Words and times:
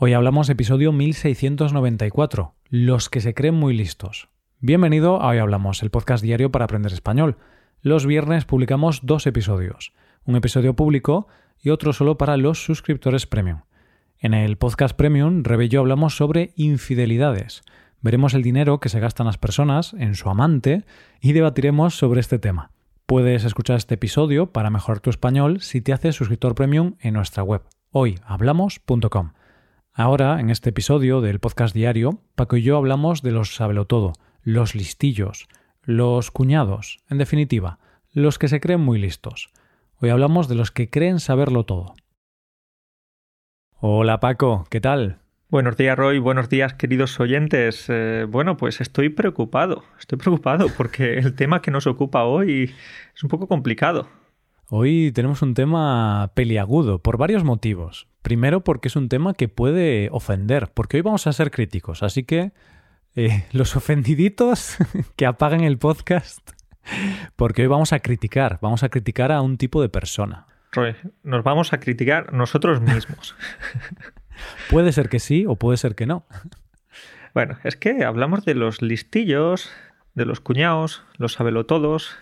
Hoy 0.00 0.12
hablamos 0.12 0.48
episodio 0.48 0.92
1694, 0.92 2.54
Los 2.68 3.08
que 3.08 3.20
se 3.20 3.34
creen 3.34 3.56
muy 3.56 3.76
listos. 3.76 4.28
Bienvenido 4.60 5.20
a 5.20 5.26
Hoy 5.26 5.38
Hablamos, 5.38 5.82
el 5.82 5.90
podcast 5.90 6.22
diario 6.22 6.52
para 6.52 6.66
aprender 6.66 6.92
español. 6.92 7.36
Los 7.82 8.06
viernes 8.06 8.44
publicamos 8.44 9.00
dos 9.02 9.26
episodios, 9.26 9.92
un 10.24 10.36
episodio 10.36 10.74
público 10.74 11.26
y 11.60 11.70
otro 11.70 11.92
solo 11.92 12.16
para 12.16 12.36
los 12.36 12.62
suscriptores 12.62 13.26
premium. 13.26 13.62
En 14.20 14.34
el 14.34 14.56
podcast 14.56 14.94
premium, 14.94 15.42
Rebe 15.42 15.64
y 15.64 15.68
yo 15.68 15.80
hablamos 15.80 16.16
sobre 16.16 16.52
infidelidades. 16.54 17.62
Veremos 18.00 18.34
el 18.34 18.44
dinero 18.44 18.78
que 18.78 18.90
se 18.90 19.00
gastan 19.00 19.26
las 19.26 19.38
personas 19.38 19.94
en 19.94 20.14
su 20.14 20.30
amante 20.30 20.84
y 21.20 21.32
debatiremos 21.32 21.98
sobre 21.98 22.20
este 22.20 22.38
tema. 22.38 22.70
Puedes 23.06 23.42
escuchar 23.42 23.74
este 23.74 23.96
episodio 23.96 24.52
para 24.52 24.70
mejorar 24.70 25.00
tu 25.00 25.10
español 25.10 25.60
si 25.60 25.80
te 25.80 25.92
haces 25.92 26.14
suscriptor 26.14 26.54
premium 26.54 26.94
en 27.00 27.14
nuestra 27.14 27.42
web 27.42 27.62
hoyhablamos.com. 27.90 29.32
Ahora, 30.00 30.38
en 30.38 30.48
este 30.48 30.70
episodio 30.70 31.20
del 31.20 31.40
podcast 31.40 31.74
diario, 31.74 32.22
Paco 32.36 32.56
y 32.56 32.62
yo 32.62 32.76
hablamos 32.76 33.20
de 33.20 33.32
los 33.32 33.56
sabelotodo, 33.56 34.12
los 34.44 34.76
listillos, 34.76 35.48
los 35.82 36.30
cuñados, 36.30 37.00
en 37.10 37.18
definitiva, 37.18 37.80
los 38.12 38.38
que 38.38 38.46
se 38.46 38.60
creen 38.60 38.78
muy 38.78 39.00
listos. 39.00 39.50
Hoy 39.96 40.10
hablamos 40.10 40.46
de 40.46 40.54
los 40.54 40.70
que 40.70 40.88
creen 40.88 41.18
saberlo 41.18 41.64
todo. 41.64 41.96
Hola 43.80 44.20
Paco, 44.20 44.68
¿qué 44.70 44.80
tal? 44.80 45.18
Buenos 45.48 45.76
días 45.76 45.98
Roy, 45.98 46.20
buenos 46.20 46.48
días 46.48 46.74
queridos 46.74 47.18
oyentes. 47.18 47.86
Eh, 47.88 48.24
bueno, 48.28 48.56
pues 48.56 48.80
estoy 48.80 49.08
preocupado, 49.08 49.82
estoy 49.98 50.16
preocupado 50.18 50.68
porque 50.76 51.18
el 51.18 51.34
tema 51.34 51.60
que 51.60 51.72
nos 51.72 51.88
ocupa 51.88 52.22
hoy 52.22 52.72
es 53.16 53.24
un 53.24 53.28
poco 53.28 53.48
complicado. 53.48 54.08
Hoy 54.70 55.12
tenemos 55.12 55.40
un 55.40 55.54
tema 55.54 56.30
peliagudo 56.34 56.98
por 56.98 57.16
varios 57.16 57.42
motivos. 57.42 58.06
Primero 58.20 58.64
porque 58.64 58.88
es 58.88 58.96
un 58.96 59.08
tema 59.08 59.32
que 59.32 59.48
puede 59.48 60.10
ofender, 60.12 60.70
porque 60.74 60.98
hoy 60.98 61.00
vamos 61.00 61.26
a 61.26 61.32
ser 61.32 61.50
críticos, 61.50 62.02
así 62.02 62.24
que 62.24 62.52
eh, 63.16 63.46
los 63.52 63.76
ofendiditos 63.76 64.76
que 65.16 65.24
apaguen 65.24 65.62
el 65.62 65.78
podcast, 65.78 66.50
porque 67.34 67.62
hoy 67.62 67.68
vamos 67.68 67.94
a 67.94 68.00
criticar, 68.00 68.58
vamos 68.60 68.82
a 68.82 68.90
criticar 68.90 69.32
a 69.32 69.40
un 69.40 69.56
tipo 69.56 69.80
de 69.80 69.88
persona. 69.88 70.46
Roy, 70.72 70.94
nos 71.22 71.42
vamos 71.42 71.72
a 71.72 71.80
criticar 71.80 72.34
nosotros 72.34 72.82
mismos. 72.82 73.34
puede 74.70 74.92
ser 74.92 75.08
que 75.08 75.18
sí 75.18 75.46
o 75.48 75.56
puede 75.56 75.78
ser 75.78 75.94
que 75.94 76.04
no. 76.04 76.26
Bueno, 77.32 77.56
es 77.64 77.76
que 77.76 78.04
hablamos 78.04 78.44
de 78.44 78.54
los 78.54 78.82
listillos, 78.82 79.70
de 80.12 80.26
los 80.26 80.40
cuñados, 80.40 81.04
los 81.16 81.32
sabelotodos, 81.32 82.18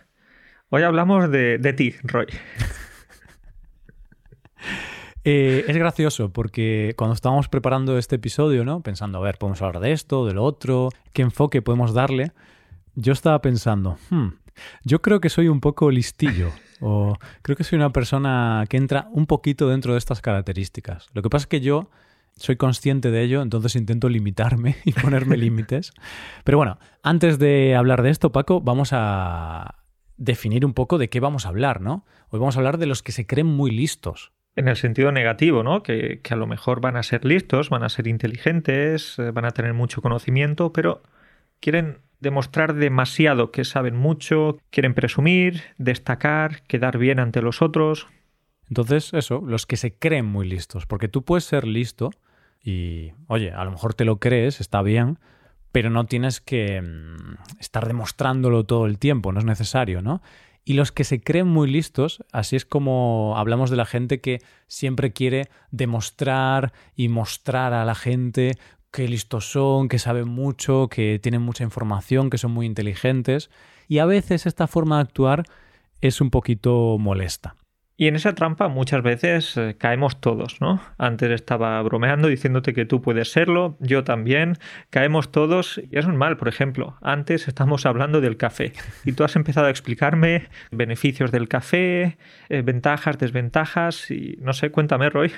Hoy 0.68 0.82
hablamos 0.82 1.30
de, 1.30 1.74
ti, 1.76 1.94
Roy. 2.02 2.26
Eh, 5.28 5.64
es 5.66 5.76
gracioso 5.76 6.32
porque 6.32 6.94
cuando 6.96 7.12
estábamos 7.12 7.48
preparando 7.48 7.98
este 7.98 8.14
episodio, 8.14 8.64
¿no? 8.64 8.80
Pensando, 8.82 9.18
a 9.18 9.22
ver, 9.22 9.38
podemos 9.38 9.60
hablar 9.60 9.82
de 9.82 9.90
esto, 9.90 10.24
de 10.24 10.34
lo 10.34 10.44
otro, 10.44 10.90
qué 11.12 11.22
enfoque 11.22 11.62
podemos 11.62 11.92
darle. 11.92 12.30
Yo 12.94 13.12
estaba 13.12 13.42
pensando, 13.42 13.98
hmm, 14.10 14.28
yo 14.84 15.02
creo 15.02 15.20
que 15.20 15.28
soy 15.28 15.48
un 15.48 15.58
poco 15.58 15.90
listillo. 15.90 16.52
o 16.80 17.16
creo 17.42 17.56
que 17.56 17.64
soy 17.64 17.76
una 17.76 17.90
persona 17.90 18.66
que 18.68 18.76
entra 18.76 19.08
un 19.10 19.26
poquito 19.26 19.68
dentro 19.68 19.94
de 19.94 19.98
estas 19.98 20.20
características. 20.20 21.08
Lo 21.12 21.22
que 21.22 21.28
pasa 21.28 21.42
es 21.42 21.48
que 21.48 21.60
yo 21.60 21.90
soy 22.36 22.54
consciente 22.54 23.10
de 23.10 23.22
ello, 23.22 23.42
entonces 23.42 23.74
intento 23.74 24.08
limitarme 24.08 24.76
y 24.84 24.92
ponerme 24.92 25.36
límites. 25.36 25.92
Pero 26.44 26.56
bueno, 26.58 26.78
antes 27.02 27.40
de 27.40 27.74
hablar 27.74 28.02
de 28.02 28.10
esto, 28.10 28.30
Paco, 28.30 28.60
vamos 28.60 28.90
a 28.92 29.74
definir 30.16 30.64
un 30.64 30.74
poco 30.74 30.98
de 30.98 31.08
qué 31.08 31.20
vamos 31.20 31.46
a 31.46 31.50
hablar, 31.50 31.80
¿no? 31.80 32.04
Hoy 32.30 32.40
vamos 32.40 32.56
a 32.56 32.60
hablar 32.60 32.78
de 32.78 32.86
los 32.86 33.02
que 33.02 33.12
se 33.12 33.26
creen 33.26 33.46
muy 33.46 33.70
listos. 33.70 34.32
En 34.54 34.68
el 34.68 34.76
sentido 34.76 35.12
negativo, 35.12 35.62
¿no? 35.62 35.82
Que, 35.82 36.20
a 36.28 36.36
lo 36.36 36.46
mejor 36.46 36.80
van 36.80 36.96
a 36.96 37.02
ser 37.02 37.24
listos, 37.24 37.68
van 37.68 37.82
a 37.82 37.88
ser 37.88 38.06
inteligentes, 38.06 39.18
eh, 39.18 39.30
van 39.30 39.44
a 39.44 39.50
tener 39.50 39.74
mucho 39.74 40.00
conocimiento, 40.00 40.72
pero 40.72 41.02
quieren 41.60 41.98
demostrar 42.20 42.74
demasiado 42.74 43.50
que 43.50 43.64
saben 43.64 43.96
mucho, 43.96 44.58
quieren 44.70 44.94
presumir, 44.94 45.62
destacar, 45.76 46.62
quedar 46.62 46.96
bien 46.96 47.18
ante 47.18 47.42
los 47.42 47.60
otros. 47.60 48.08
Entonces, 48.68 49.12
eso, 49.12 49.42
los 49.46 49.66
que 49.66 49.76
se 49.76 49.94
creen 49.94 50.24
muy 50.24 50.48
listos, 50.48 50.86
porque 50.86 51.08
tú 51.08 51.22
puedes 51.22 51.44
ser 51.44 51.66
listo 51.66 52.10
y, 52.62 53.12
oye, 53.28 53.52
a 53.52 53.64
lo 53.64 53.70
mejor 53.70 53.94
te 53.94 54.06
lo 54.06 54.18
crees, 54.18 54.60
está 54.60 54.80
bien, 54.82 55.18
pero 55.76 55.90
no 55.90 56.06
tienes 56.06 56.40
que 56.40 56.80
mm, 56.80 57.60
estar 57.60 57.86
demostrándolo 57.86 58.64
todo 58.64 58.86
el 58.86 58.98
tiempo, 58.98 59.30
no 59.30 59.40
es 59.40 59.44
necesario, 59.44 60.00
¿no? 60.00 60.22
Y 60.64 60.72
los 60.72 60.90
que 60.90 61.04
se 61.04 61.20
creen 61.20 61.48
muy 61.48 61.70
listos, 61.70 62.24
así 62.32 62.56
es 62.56 62.64
como 62.64 63.34
hablamos 63.36 63.68
de 63.68 63.76
la 63.76 63.84
gente 63.84 64.22
que 64.22 64.40
siempre 64.68 65.12
quiere 65.12 65.50
demostrar 65.70 66.72
y 66.94 67.08
mostrar 67.08 67.74
a 67.74 67.84
la 67.84 67.94
gente 67.94 68.52
que 68.90 69.06
listos 69.06 69.52
son, 69.52 69.90
que 69.90 69.98
saben 69.98 70.28
mucho, 70.28 70.88
que 70.88 71.18
tienen 71.22 71.42
mucha 71.42 71.62
información, 71.62 72.30
que 72.30 72.38
son 72.38 72.52
muy 72.52 72.64
inteligentes. 72.64 73.50
Y 73.86 73.98
a 73.98 74.06
veces 74.06 74.46
esta 74.46 74.68
forma 74.68 74.96
de 74.96 75.02
actuar 75.02 75.42
es 76.00 76.22
un 76.22 76.30
poquito 76.30 76.96
molesta. 76.98 77.54
Y 77.98 78.08
en 78.08 78.16
esa 78.16 78.34
trampa 78.34 78.68
muchas 78.68 79.02
veces 79.02 79.56
eh, 79.56 79.74
caemos 79.78 80.20
todos, 80.20 80.60
¿no? 80.60 80.82
Antes 80.98 81.30
estaba 81.30 81.80
bromeando 81.80 82.28
diciéndote 82.28 82.74
que 82.74 82.84
tú 82.84 83.00
puedes 83.00 83.32
serlo, 83.32 83.78
yo 83.80 84.04
también, 84.04 84.58
caemos 84.90 85.32
todos 85.32 85.80
y 85.90 85.98
es 85.98 86.06
normal, 86.06 86.36
por 86.36 86.48
ejemplo, 86.48 86.98
antes 87.00 87.48
estamos 87.48 87.86
hablando 87.86 88.20
del 88.20 88.36
café 88.36 88.74
y 89.04 89.12
tú 89.12 89.24
has 89.24 89.34
empezado 89.34 89.68
a 89.68 89.70
explicarme 89.70 90.48
beneficios 90.70 91.32
del 91.32 91.48
café, 91.48 92.18
eh, 92.50 92.62
ventajas, 92.62 93.16
desventajas 93.16 94.10
y 94.10 94.36
no 94.42 94.52
sé, 94.52 94.70
cuéntame, 94.70 95.08
Roy. 95.08 95.32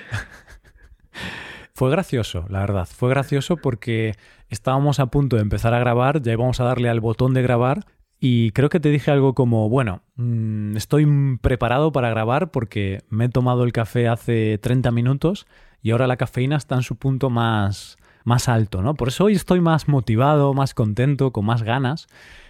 Fue 1.74 1.92
gracioso, 1.92 2.44
la 2.48 2.58
verdad, 2.58 2.88
fue 2.92 3.08
gracioso 3.08 3.56
porque 3.56 4.16
estábamos 4.48 4.98
a 4.98 5.06
punto 5.06 5.36
de 5.36 5.42
empezar 5.42 5.74
a 5.74 5.78
grabar, 5.78 6.20
ya 6.22 6.32
íbamos 6.32 6.58
a 6.58 6.64
darle 6.64 6.88
al 6.88 6.98
botón 6.98 7.34
de 7.34 7.42
grabar 7.42 7.86
y 8.20 8.50
creo 8.50 8.68
que 8.68 8.80
te 8.80 8.90
dije 8.90 9.10
algo 9.10 9.34
como, 9.34 9.68
bueno, 9.68 10.02
mm, 10.16 10.76
estoy 10.76 11.06
preparado 11.40 11.92
para 11.92 12.10
grabar 12.10 12.50
porque 12.50 13.02
me 13.10 13.26
he 13.26 13.28
tomado 13.28 13.64
el 13.64 13.72
café 13.72 14.08
hace 14.08 14.58
30 14.58 14.90
minutos 14.90 15.46
y 15.82 15.92
ahora 15.92 16.06
la 16.08 16.16
cafeína 16.16 16.56
está 16.56 16.74
en 16.74 16.82
su 16.82 16.96
punto 16.96 17.30
más, 17.30 17.96
más 18.24 18.48
alto, 18.48 18.82
¿no? 18.82 18.94
Por 18.94 19.08
eso 19.08 19.24
hoy 19.24 19.34
estoy 19.34 19.60
más 19.60 19.86
motivado, 19.86 20.52
más 20.52 20.74
contento, 20.74 21.32
con 21.32 21.44
más 21.44 21.62
ganas. 21.62 22.08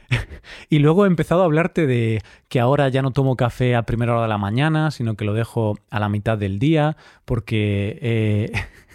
y 0.70 0.78
luego 0.78 1.04
he 1.04 1.08
empezado 1.08 1.42
a 1.42 1.44
hablarte 1.44 1.86
de 1.86 2.22
que 2.48 2.60
ahora 2.60 2.88
ya 2.88 3.02
no 3.02 3.10
tomo 3.10 3.36
café 3.36 3.76
a 3.76 3.82
primera 3.82 4.12
hora 4.12 4.22
de 4.22 4.28
la 4.28 4.38
mañana, 4.38 4.90
sino 4.90 5.16
que 5.16 5.26
lo 5.26 5.34
dejo 5.34 5.78
a 5.90 6.00
la 6.00 6.08
mitad 6.08 6.38
del 6.38 6.58
día 6.58 6.96
porque... 7.24 7.98
Eh, 8.00 8.52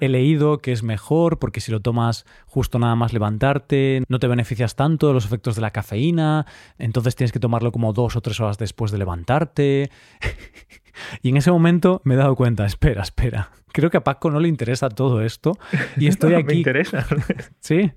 He 0.00 0.08
leído 0.08 0.58
que 0.58 0.72
es 0.72 0.82
mejor 0.82 1.38
porque 1.38 1.60
si 1.60 1.72
lo 1.72 1.80
tomas 1.80 2.24
justo 2.46 2.78
nada 2.78 2.94
más 2.96 3.12
levantarte, 3.12 4.02
no 4.08 4.18
te 4.18 4.26
beneficias 4.26 4.76
tanto 4.76 5.08
de 5.08 5.14
los 5.14 5.24
efectos 5.24 5.54
de 5.54 5.62
la 5.62 5.70
cafeína, 5.70 6.46
entonces 6.78 7.16
tienes 7.16 7.32
que 7.32 7.40
tomarlo 7.40 7.72
como 7.72 7.92
dos 7.92 8.16
o 8.16 8.20
tres 8.20 8.40
horas 8.40 8.58
después 8.58 8.92
de 8.92 8.98
levantarte. 8.98 9.90
y 11.22 11.28
en 11.30 11.36
ese 11.36 11.50
momento 11.50 12.00
me 12.04 12.14
he 12.14 12.16
dado 12.16 12.36
cuenta, 12.36 12.66
espera, 12.66 13.02
espera, 13.02 13.50
creo 13.72 13.90
que 13.90 13.96
a 13.96 14.04
Paco 14.04 14.30
no 14.30 14.40
le 14.40 14.48
interesa 14.48 14.88
todo 14.88 15.22
esto 15.22 15.58
y 15.96 16.06
estoy 16.08 16.34
aquí. 16.34 16.46
Me 16.46 16.54
interesa. 16.54 17.06
sí. 17.60 17.92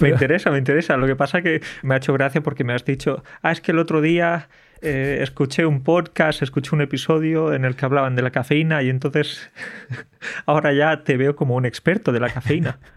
Me 0.00 0.10
interesa, 0.10 0.50
me 0.50 0.58
interesa. 0.58 0.96
Lo 0.98 1.06
que 1.06 1.16
pasa 1.16 1.40
que 1.40 1.62
me 1.82 1.94
ha 1.94 1.96
hecho 1.96 2.12
gracia 2.12 2.42
porque 2.42 2.62
me 2.62 2.74
has 2.74 2.84
dicho, 2.84 3.22
ah, 3.40 3.52
es 3.52 3.62
que 3.62 3.72
el 3.72 3.78
otro 3.78 4.02
día 4.02 4.48
eh, 4.82 5.18
escuché 5.22 5.64
un 5.64 5.82
podcast, 5.82 6.42
escuché 6.42 6.74
un 6.74 6.80
episodio 6.80 7.54
en 7.54 7.64
el 7.64 7.76
que 7.76 7.84
hablaban 7.84 8.16
de 8.16 8.22
la 8.22 8.30
cafeína 8.30 8.82
y 8.82 8.88
entonces 8.88 9.50
ahora 10.46 10.72
ya 10.72 11.04
te 11.04 11.16
veo 11.16 11.36
como 11.36 11.54
un 11.54 11.66
experto 11.66 12.12
de 12.12 12.20
la 12.20 12.28
cafeína. 12.28 12.78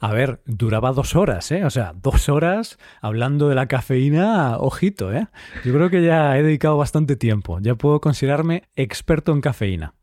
A 0.00 0.12
ver, 0.12 0.40
duraba 0.46 0.92
dos 0.92 1.16
horas, 1.16 1.50
¿eh? 1.52 1.64
O 1.64 1.70
sea, 1.70 1.94
dos 1.94 2.28
horas 2.28 2.78
hablando 3.00 3.48
de 3.48 3.54
la 3.54 3.66
cafeína, 3.66 4.58
ojito, 4.58 5.12
¿eh? 5.12 5.28
Yo 5.64 5.72
creo 5.72 5.90
que 5.90 6.02
ya 6.02 6.36
he 6.36 6.42
dedicado 6.42 6.76
bastante 6.76 7.16
tiempo. 7.16 7.58
Ya 7.60 7.76
puedo 7.76 8.00
considerarme 8.00 8.64
experto 8.74 9.32
en 9.32 9.40
cafeína. 9.40 9.94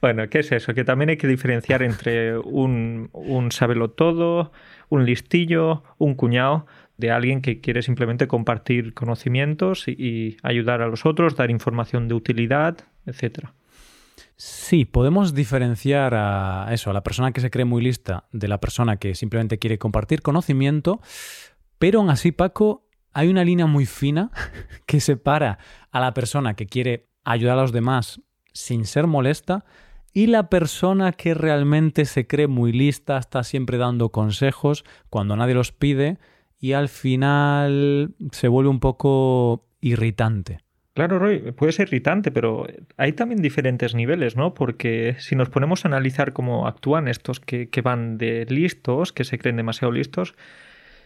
Bueno, 0.00 0.28
¿qué 0.28 0.40
es 0.40 0.52
eso? 0.52 0.74
Que 0.74 0.84
también 0.84 1.10
hay 1.10 1.16
que 1.16 1.26
diferenciar 1.26 1.82
entre 1.82 2.38
un, 2.38 3.10
un 3.12 3.50
todo, 3.94 4.52
un 4.88 5.04
listillo, 5.04 5.82
un 5.98 6.14
cuñado 6.14 6.66
de 7.00 7.10
alguien 7.10 7.40
que 7.40 7.60
quiere 7.60 7.82
simplemente 7.82 8.28
compartir 8.28 8.94
conocimientos 8.94 9.88
y, 9.88 10.36
ayudar 10.42 10.82
a 10.82 10.86
los 10.86 11.06
otros, 11.06 11.36
dar 11.36 11.50
información 11.50 12.06
de 12.08 12.14
utilidad, 12.14 12.78
etcétera. 13.06 13.54
Sí, 14.36 14.84
podemos 14.84 15.34
diferenciar 15.34 16.14
a 16.14 16.68
eso, 16.72 16.90
a 16.90 16.92
la 16.92 17.02
persona 17.02 17.32
que 17.32 17.40
se 17.40 17.50
cree 17.50 17.64
muy 17.64 17.82
lista 17.82 18.24
de 18.32 18.48
la 18.48 18.58
persona 18.58 18.96
que 18.96 19.14
simplemente 19.14 19.58
quiere 19.58 19.78
compartir 19.78 20.22
conocimiento, 20.22 21.00
pero 21.78 22.00
aún 22.00 22.10
así, 22.10 22.32
Paco, 22.32 22.86
hay 23.12 23.28
una 23.28 23.44
línea 23.44 23.66
muy 23.66 23.86
fina 23.86 24.30
que 24.86 25.00
separa 25.00 25.58
a 25.90 26.00
la 26.00 26.14
persona 26.14 26.54
que 26.54 26.66
quiere 26.66 27.08
ayudar 27.24 27.58
a 27.58 27.62
los 27.62 27.72
demás 27.72 28.20
sin 28.52 28.84
ser 28.84 29.06
molesta 29.06 29.64
y 30.12 30.26
la 30.26 30.48
persona 30.48 31.12
que 31.12 31.34
realmente 31.34 32.04
se 32.04 32.26
cree 32.26 32.48
muy 32.48 32.72
lista, 32.72 33.18
está 33.18 33.44
siempre 33.44 33.78
dando 33.78 34.10
consejos 34.10 34.84
cuando 35.08 35.36
nadie 35.36 35.54
los 35.54 35.72
pide 35.72 36.18
y 36.60 36.74
al 36.74 36.88
final 36.88 38.14
se 38.30 38.48
vuelve 38.48 38.70
un 38.70 38.80
poco 38.80 39.64
irritante. 39.80 40.60
Claro, 40.92 41.18
Roy, 41.18 41.52
puede 41.52 41.72
ser 41.72 41.88
irritante, 41.88 42.30
pero 42.30 42.66
hay 42.98 43.12
también 43.12 43.40
diferentes 43.40 43.94
niveles, 43.94 44.36
¿no? 44.36 44.52
Porque 44.52 45.16
si 45.18 45.36
nos 45.36 45.48
ponemos 45.48 45.84
a 45.84 45.88
analizar 45.88 46.32
cómo 46.32 46.66
actúan 46.66 47.08
estos 47.08 47.40
que, 47.40 47.68
van 47.82 48.18
de 48.18 48.44
listos, 48.48 49.12
que 49.12 49.24
se 49.24 49.38
creen 49.38 49.56
demasiado 49.56 49.92
listos, 49.92 50.34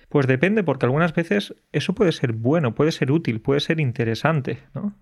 pues 0.08 0.26
depende, 0.26 0.64
porque 0.64 0.86
algunas 0.86 1.14
veces 1.14 1.54
eso 1.70 1.94
puede 1.94 2.12
ser 2.12 2.32
bueno, 2.32 2.74
puede 2.74 2.92
ser 2.92 3.12
útil, 3.12 3.40
puede 3.40 3.60
ser 3.60 3.78
interesante, 3.78 4.58
¿no? 4.74 4.94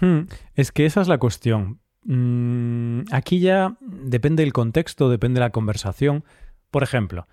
Hmm, 0.00 0.26
es 0.54 0.72
que 0.72 0.86
esa 0.86 1.02
es 1.02 1.08
la 1.08 1.18
cuestión. 1.18 1.80
Mm, 2.04 3.02
aquí 3.10 3.40
ya 3.40 3.76
depende 3.80 4.42
del 4.42 4.52
contexto, 4.52 5.10
depende 5.10 5.40
de 5.40 5.46
la 5.46 5.50
conversación. 5.50 6.24
Por 6.70 6.82
ejemplo, 6.82 7.26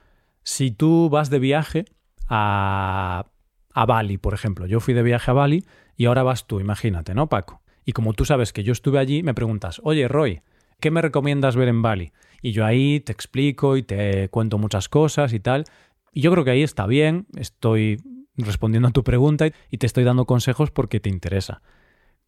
si 0.43 0.71
tú 0.71 1.09
vas 1.09 1.29
de 1.29 1.39
viaje 1.39 1.85
a, 2.29 3.25
a 3.73 3.85
Bali, 3.85 4.17
por 4.17 4.33
ejemplo. 4.33 4.65
Yo 4.65 4.79
fui 4.79 4.93
de 4.93 5.03
viaje 5.03 5.31
a 5.31 5.33
Bali 5.33 5.65
y 5.97 6.05
ahora 6.05 6.23
vas 6.23 6.47
tú, 6.47 6.59
imagínate, 6.59 7.13
¿no, 7.13 7.27
Paco? 7.27 7.61
Y 7.85 7.91
como 7.91 8.13
tú 8.13 8.23
sabes 8.23 8.53
que 8.53 8.63
yo 8.63 8.71
estuve 8.71 8.99
allí, 8.99 9.23
me 9.23 9.33
preguntas, 9.33 9.81
oye, 9.83 10.07
Roy, 10.07 10.41
¿qué 10.79 10.91
me 10.91 11.01
recomiendas 11.01 11.55
ver 11.55 11.67
en 11.67 11.81
Bali? 11.81 12.13
Y 12.41 12.51
yo 12.51 12.65
ahí 12.65 12.99
te 12.99 13.11
explico 13.11 13.77
y 13.77 13.83
te 13.83 14.29
cuento 14.29 14.57
muchas 14.57 14.89
cosas 14.89 15.33
y 15.33 15.39
tal. 15.39 15.65
Y 16.13 16.21
yo 16.21 16.31
creo 16.31 16.45
que 16.45 16.51
ahí 16.51 16.63
está 16.63 16.85
bien, 16.85 17.27
estoy 17.35 18.01
respondiendo 18.37 18.87
a 18.87 18.91
tu 18.91 19.03
pregunta 19.03 19.47
y 19.69 19.77
te 19.77 19.85
estoy 19.85 20.03
dando 20.03 20.25
consejos 20.25 20.71
porque 20.71 20.99
te 20.99 21.09
interesa. 21.09 21.61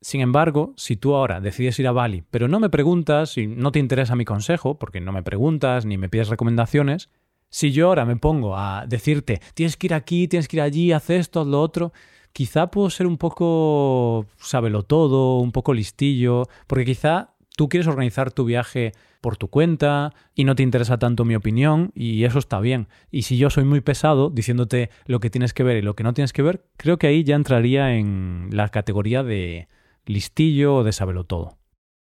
Sin 0.02 0.22
embargo, 0.22 0.74
si 0.78 0.96
tú 0.96 1.14
ahora 1.16 1.40
decides 1.42 1.80
ir 1.80 1.88
a 1.88 1.92
Bali, 1.92 2.24
pero 2.32 2.48
no 2.48 2.60
me 2.60 2.70
preguntas 2.70 3.38
y 3.38 3.46
no 3.46 3.72
te 3.72 3.80
interesa 3.80 4.16
mi 4.16 4.26
consejo, 4.26 4.80
porque 4.80 5.00
no 5.00 5.12
me 5.12 5.22
preguntas 5.22 5.86
ni 5.86 5.98
me 5.98 6.10
pides 6.10 6.28
recomendaciones, 6.28 7.10
si 7.52 7.72
yo 7.72 7.88
ahora 7.88 8.06
me 8.06 8.16
pongo 8.16 8.58
a 8.58 8.86
decirte, 8.88 9.42
tienes 9.54 9.78
que 9.78 9.88
ir 9.88 9.94
aquí, 9.94 10.28
tienes 10.28 10.48
que 10.48 10.58
ir 10.58 10.62
allí, 10.62 10.92
haz 10.92 11.10
esto, 11.10 11.42
haz 11.42 11.48
lo 11.48 11.62
otro, 11.62 11.92
quizá 12.34 12.72
puedo 12.72 12.90
ser 12.90 13.06
un 13.06 13.18
poco 13.18 14.26
sábelo 14.38 14.84
todo, 14.84 15.38
un 15.40 15.52
poco 15.52 15.74
listillo, 15.74 16.48
porque 16.66 16.86
quizá 16.86 17.36
tú 17.58 17.70
quieres 17.70 17.88
organizar 17.88 18.32
tu 18.32 18.46
viaje 18.46 18.94
por 19.20 19.38
tu 19.38 19.50
cuenta 19.50 20.14
y 20.34 20.46
no 20.46 20.56
te 20.56 20.64
interesa 20.64 20.98
tanto 20.98 21.26
mi 21.26 21.36
opinión 21.36 21.92
y 21.94 22.24
eso 22.24 22.40
está 22.40 22.60
bien. 22.60 22.88
Y 23.12 23.24
si 23.24 23.38
yo 23.38 23.50
soy 23.50 23.66
muy 23.66 23.82
pesado 23.82 24.30
diciéndote 24.30 24.90
lo 25.06 25.20
que 25.20 25.30
tienes 25.30 25.54
que 25.54 25.64
ver 25.64 25.78
y 25.78 25.82
lo 25.82 25.96
que 25.96 26.04
no 26.04 26.14
tienes 26.14 26.34
que 26.34 26.42
ver, 26.42 26.64
creo 26.78 26.98
que 26.98 27.08
ahí 27.08 27.24
ya 27.24 27.36
entraría 27.36 27.96
en 27.96 28.48
la 28.52 28.70
categoría 28.70 29.24
de 29.24 29.68
listillo 30.06 30.78
o 30.78 30.84
de 30.84 30.94
sábelo 30.94 31.26
todo. 31.26 31.58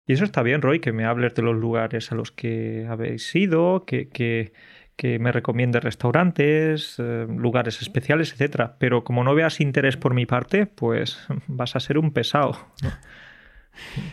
Y 0.07 0.13
eso 0.13 0.25
está 0.25 0.42
bien, 0.42 0.62
Roy, 0.62 0.80
que 0.80 0.92
me 0.92 1.06
hables 1.06 1.36
de 1.36 1.44
los 1.44 1.56
lugares 1.56 2.12
a 2.12 2.15
los 2.15 2.31
que 2.31 2.88
habéis 2.89 3.33
ido, 3.36 3.86
que, 3.86 4.09
que 4.09 4.51
que 5.01 5.18
me 5.18 5.31
recomiende 5.31 5.80
restaurantes, 5.80 6.98
eh, 7.00 7.25
lugares 7.27 7.81
especiales, 7.81 8.33
etcétera. 8.33 8.75
Pero 8.77 9.03
como 9.03 9.24
no 9.24 9.33
veas 9.33 9.59
interés 9.59 9.98
por 9.98 10.13
mi 10.13 10.27
parte, 10.27 10.68
pues 10.68 11.25
vas 11.48 11.75
a 11.75 11.80
ser 11.80 11.98
un 11.98 12.12
pesado. 12.12 12.56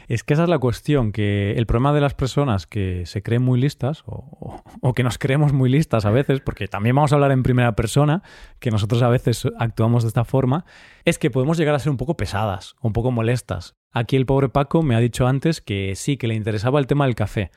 Es 0.09 0.25
que 0.25 0.33
esa 0.33 0.45
es 0.45 0.49
la 0.49 0.59
cuestión, 0.59 1.13
que 1.13 1.53
el 1.59 1.67
problema 1.67 1.93
de 1.93 2.01
las 2.01 2.15
personas 2.15 2.67
que 2.67 3.05
se 3.05 3.23
creen 3.23 3.43
muy 3.43 3.61
listas 3.61 4.03
o, 4.07 4.63
o, 4.81 4.95
que 4.95 5.03
nos 5.03 5.19
creemos 5.19 5.53
muy 5.53 5.69
listas 5.69 6.07
a 6.07 6.11
veces, 6.11 6.41
porque 6.41 6.69
también 6.69 6.97
vamos 6.97 7.13
a 7.13 7.17
hablar 7.17 7.33
en 7.33 7.43
primera 7.43 7.77
persona, 7.77 8.23
que 8.59 8.71
nosotros 8.71 9.03
a 9.03 9.11
veces 9.11 9.47
actuamos 9.59 10.05
de 10.05 10.09
esta 10.09 10.25
forma, 10.25 10.65
es 11.05 11.19
que 11.19 11.31
podemos 11.31 11.59
llegar 11.59 11.75
a 11.75 11.81
ser 11.81 11.91
un 11.91 11.99
poco 11.99 12.17
pesadas, 12.17 12.77
un 12.81 12.95
poco 12.95 13.11
molestas. 13.11 13.77
Aquí 13.93 14.17
el 14.17 14.25
pobre 14.25 14.49
Paco 14.49 14.83
me 14.83 14.95
ha 14.95 15.01
dicho 15.01 15.27
antes 15.27 15.61
que 15.61 15.93
sí, 15.97 16.17
que 16.17 16.29
le 16.29 16.35
interesaba 16.35 16.81
el 16.81 16.87
tema 16.87 17.05
del 17.05 17.15
café. 17.15 17.51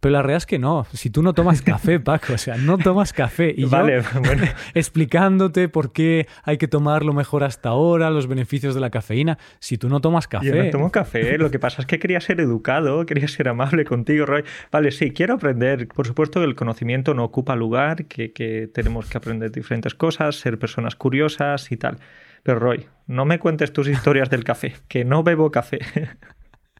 Pero 0.00 0.12
la 0.12 0.22
realidad 0.22 0.38
es 0.38 0.46
que 0.46 0.58
no. 0.58 0.86
Si 0.92 1.10
tú 1.10 1.22
no 1.22 1.32
tomas 1.32 1.62
café, 1.62 1.98
Paco, 2.08 2.34
o 2.34 2.38
sea, 2.38 2.56
no 2.56 2.78
tomas 2.78 3.12
café. 3.12 3.52
Y 3.56 3.64
vale, 3.64 4.02
bueno. 4.22 4.44
explicándote 4.74 5.68
por 5.68 5.92
qué 5.92 6.28
hay 6.44 6.56
que 6.56 6.68
tomarlo 6.68 7.12
mejor 7.12 7.42
hasta 7.42 7.70
ahora, 7.70 8.10
los 8.10 8.28
beneficios 8.28 8.74
de 8.74 8.80
la 8.80 8.90
cafeína. 8.90 9.38
Si 9.58 9.76
tú 9.76 9.88
no 9.88 10.00
tomas 10.00 10.28
café. 10.28 10.46
Yo 10.46 10.54
no 10.54 10.70
tomo 10.70 10.92
café. 10.92 11.36
Lo 11.38 11.50
que 11.50 11.58
pasa 11.58 11.82
es 11.82 11.86
que 11.86 11.98
quería 11.98 12.20
ser 12.20 12.40
educado, 12.40 13.04
quería 13.06 13.26
ser 13.26 13.48
amable 13.48 13.84
contigo, 13.84 14.26
Roy. 14.26 14.44
Vale, 14.70 14.92
sí, 14.92 15.10
quiero 15.10 15.34
aprender. 15.34 15.88
Por 15.88 16.06
supuesto 16.06 16.40
que 16.40 16.46
el 16.46 16.54
conocimiento 16.54 17.14
no 17.14 17.24
ocupa 17.24 17.56
lugar, 17.56 18.04
que, 18.06 18.32
que 18.32 18.68
tenemos 18.72 19.08
que 19.08 19.18
aprender 19.18 19.50
diferentes 19.50 19.94
cosas, 19.94 20.36
ser 20.36 20.58
personas 20.58 20.94
curiosas 20.94 21.72
y 21.72 21.76
tal. 21.76 21.98
Pero 22.44 22.60
Roy, 22.60 22.86
no 23.06 23.24
me 23.24 23.38
cuentes 23.38 23.72
tus 23.72 23.88
historias 23.88 24.30
del 24.30 24.44
café, 24.44 24.76
que 24.86 25.04
no 25.04 25.22
bebo 25.22 25.50
café. 25.50 25.80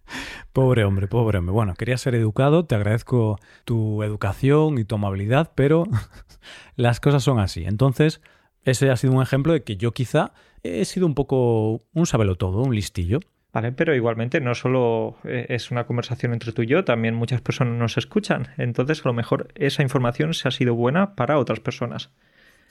Pobre 0.52 0.84
hombre, 0.84 1.08
pobre 1.08 1.38
hombre. 1.38 1.52
Bueno, 1.52 1.75
quería 1.75 1.96
ser 1.99 2.14
educado, 2.14 2.64
te 2.64 2.75
agradezco 2.75 3.38
tu 3.64 4.02
educación 4.02 4.78
y 4.78 4.84
tu 4.84 4.96
amabilidad, 4.96 5.52
pero 5.55 5.84
las 6.76 7.00
cosas 7.00 7.22
son 7.22 7.38
así. 7.38 7.64
Entonces, 7.64 8.20
ese 8.64 8.90
ha 8.90 8.96
sido 8.96 9.12
un 9.14 9.22
ejemplo 9.22 9.52
de 9.52 9.62
que 9.62 9.76
yo 9.76 9.93
quizá 9.93 10.32
he 10.62 10.84
sido 10.84 11.06
un 11.06 11.14
poco 11.14 11.82
un 11.93 12.05
todo, 12.37 12.62
un 12.62 12.75
listillo. 12.75 13.20
Vale, 13.52 13.72
pero 13.72 13.94
igualmente 13.94 14.40
no 14.40 14.55
solo 14.55 15.16
eh, 15.25 15.46
es 15.49 15.70
una 15.70 15.87
conversación 15.87 16.32
entre 16.32 16.52
tú 16.52 16.62
y 16.62 16.66
yo, 16.66 16.84
también 16.84 17.14
muchas 17.14 17.40
personas 17.40 17.78
nos 17.78 17.96
escuchan. 17.96 18.49
Entonces, 18.58 19.04
a 19.04 19.08
lo 19.08 19.14
mejor 19.14 19.49
esa 19.54 19.82
información 19.82 20.34
se 20.34 20.49
ha 20.49 20.50
sido 20.50 20.75
buena 20.75 21.14
para 21.14 21.38
otras 21.38 21.61
personas. 21.61 22.11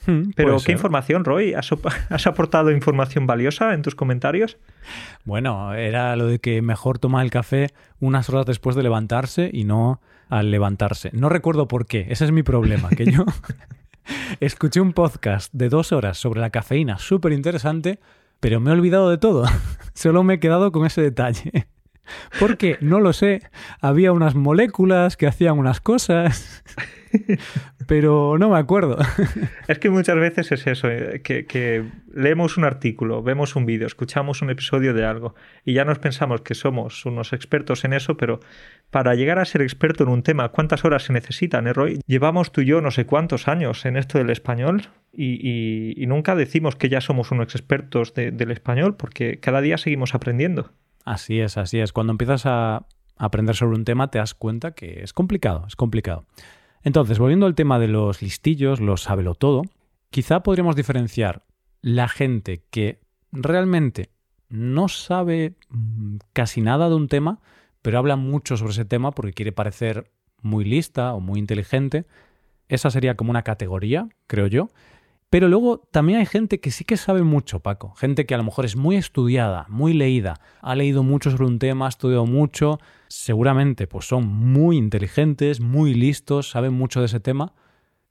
Hmm, 0.06 0.30
Pero, 0.34 0.58
¿qué 0.64 0.72
información, 0.72 1.24
Roy? 1.24 1.54
¿Has, 2.10 2.26
aportado 2.26 2.70
información 2.70 3.26
valiosa 3.26 3.74
en 3.74 3.82
tus 3.82 3.94
comentarios? 3.94 4.56
Bueno, 5.24 5.74
era 5.74 6.16
lo 6.16 6.26
de 6.26 6.38
que 6.38 6.62
mejor 6.62 6.98
tomar 6.98 7.24
el 7.24 7.30
café 7.30 7.68
unas 8.00 8.28
horas 8.30 8.46
después 8.46 8.76
de 8.76 8.82
levantarse 8.82 9.50
y 9.52 9.64
no 9.64 10.00
al 10.28 10.50
levantarse. 10.50 11.10
No 11.12 11.28
recuerdo 11.28 11.68
por 11.68 11.86
qué, 11.86 12.06
ese 12.10 12.24
es 12.24 12.32
mi 12.32 12.42
problema, 12.42 12.88
que 12.90 13.10
yo 13.10 13.24
escuché 14.40 14.80
un 14.80 14.92
podcast 14.92 15.52
de 15.52 15.68
dos 15.68 15.92
horas 15.92 16.18
sobre 16.18 16.40
la 16.40 16.50
cafeína 16.50 16.98
súper 16.98 17.32
interesante, 17.32 17.98
pero 18.40 18.60
me 18.60 18.70
he 18.70 18.74
olvidado 18.74 19.10
de 19.10 19.18
todo. 19.18 19.44
Solo 19.94 20.22
me 20.22 20.34
he 20.34 20.40
quedado 20.40 20.72
con 20.72 20.86
ese 20.86 21.02
detalle. 21.02 21.66
Porque, 22.38 22.78
no 22.80 23.00
lo 23.00 23.12
sé, 23.12 23.42
había 23.80 24.12
unas 24.12 24.34
moléculas 24.34 25.16
que 25.16 25.26
hacían 25.26 25.58
unas 25.58 25.80
cosas 25.80 26.62
pero 27.86 28.36
no 28.38 28.50
me 28.50 28.58
acuerdo. 28.58 28.98
Es 29.66 29.78
que 29.78 29.90
muchas 29.90 30.16
veces 30.16 30.52
es 30.52 30.66
eso, 30.66 30.88
eh, 30.90 31.22
que, 31.22 31.84
leemos 32.12 32.56
un 32.56 32.64
artículo, 32.64 33.22
vemos 33.22 33.56
un 33.56 33.64
vídeo, 33.64 33.86
escuchamos 33.86 34.42
un 34.42 34.50
episodio 34.50 34.92
de 34.92 35.04
algo 35.04 35.34
y 35.64 35.72
ya 35.72 35.84
nos 35.84 35.98
pensamos 35.98 36.42
que 36.42 36.54
somos 36.54 37.06
unos 37.06 37.32
expertos 37.32 37.84
en 37.84 37.92
eso, 37.92 38.16
pero 38.16 38.40
para 38.90 39.14
llegar 39.14 39.38
a 39.38 39.44
ser 39.44 39.62
experto 39.62 40.04
en 40.04 40.10
un 40.10 40.22
tema, 40.22 40.50
¿cuántas 40.50 40.84
horas 40.84 41.04
se 41.04 41.12
necesitan, 41.12 41.66
eh, 41.66 41.72
Roy? 41.72 42.00
Llevamos 42.06 42.52
tú 42.52 42.60
y 42.60 42.66
yo 42.66 42.80
no 42.80 42.90
sé 42.90 43.06
cuántos 43.06 43.48
años 43.48 43.84
en 43.86 43.96
esto 43.96 44.18
del 44.18 44.30
español 44.30 44.88
y, 45.12 46.04
nunca 46.08 46.34
decimos 46.34 46.76
que 46.76 46.88
ya 46.88 47.00
somos 47.00 47.30
unos 47.30 47.54
expertos 47.54 48.14
del 48.14 48.50
español 48.50 48.96
porque 48.96 49.40
cada 49.40 49.60
día 49.60 49.76
seguimos 49.76 50.14
aprendiendo. 50.14 50.72
Así 51.08 51.40
es, 51.40 51.56
así 51.56 51.78
es. 51.78 51.94
Cuando 51.94 52.10
empiezas 52.10 52.44
a 52.44 52.86
aprender 53.16 53.56
sobre 53.56 53.76
un 53.76 53.86
tema 53.86 54.10
te 54.10 54.18
das 54.18 54.34
cuenta 54.34 54.72
que 54.72 55.02
es 55.02 55.14
complicado, 55.14 55.64
es 55.66 55.74
complicado. 55.74 56.26
Entonces, 56.82 57.18
volviendo 57.18 57.46
al 57.46 57.54
tema 57.54 57.78
de 57.78 57.88
los 57.88 58.20
listillos, 58.20 58.78
los 58.78 59.04
sábelo 59.04 59.34
todo, 59.34 59.62
quizá 60.10 60.42
podríamos 60.42 60.76
diferenciar 60.76 61.46
la 61.80 62.08
gente 62.08 62.62
que 62.70 63.00
realmente 63.32 64.10
no 64.50 64.88
sabe 64.88 65.54
mm, 65.70 66.16
casi 66.34 66.60
nada 66.60 66.90
de 66.90 66.96
un 66.96 67.08
tema, 67.08 67.40
pero 67.80 67.96
habla 67.96 68.16
mucho 68.16 68.58
sobre 68.58 68.72
ese 68.72 68.84
tema 68.84 69.12
porque 69.12 69.32
quiere 69.32 69.52
parecer 69.52 70.10
muy 70.42 70.66
lista 70.66 71.14
o 71.14 71.20
muy 71.20 71.38
inteligente. 71.38 72.04
Esa 72.68 72.90
sería 72.90 73.16
como 73.16 73.30
una 73.30 73.44
categoría, 73.44 74.10
creo 74.26 74.46
yo. 74.46 74.68
Pero 75.30 75.48
luego 75.48 75.82
también 75.90 76.20
hay 76.20 76.26
gente 76.26 76.58
que 76.58 76.70
sí 76.70 76.84
que 76.84 76.96
sabe 76.96 77.22
mucho, 77.22 77.60
Paco. 77.60 77.94
Gente 77.94 78.24
que 78.24 78.34
a 78.34 78.38
lo 78.38 78.44
mejor 78.44 78.64
es 78.64 78.76
muy 78.76 78.96
estudiada, 78.96 79.66
muy 79.68 79.92
leída, 79.92 80.40
ha 80.62 80.74
leído 80.74 81.02
mucho 81.02 81.30
sobre 81.30 81.46
un 81.46 81.58
tema, 81.58 81.86
ha 81.86 81.90
estudiado 81.90 82.24
mucho, 82.24 82.80
seguramente 83.08 83.86
pues 83.86 84.06
son 84.06 84.26
muy 84.26 84.78
inteligentes, 84.78 85.60
muy 85.60 85.92
listos, 85.92 86.50
saben 86.50 86.72
mucho 86.72 87.00
de 87.00 87.06
ese 87.06 87.20
tema, 87.20 87.54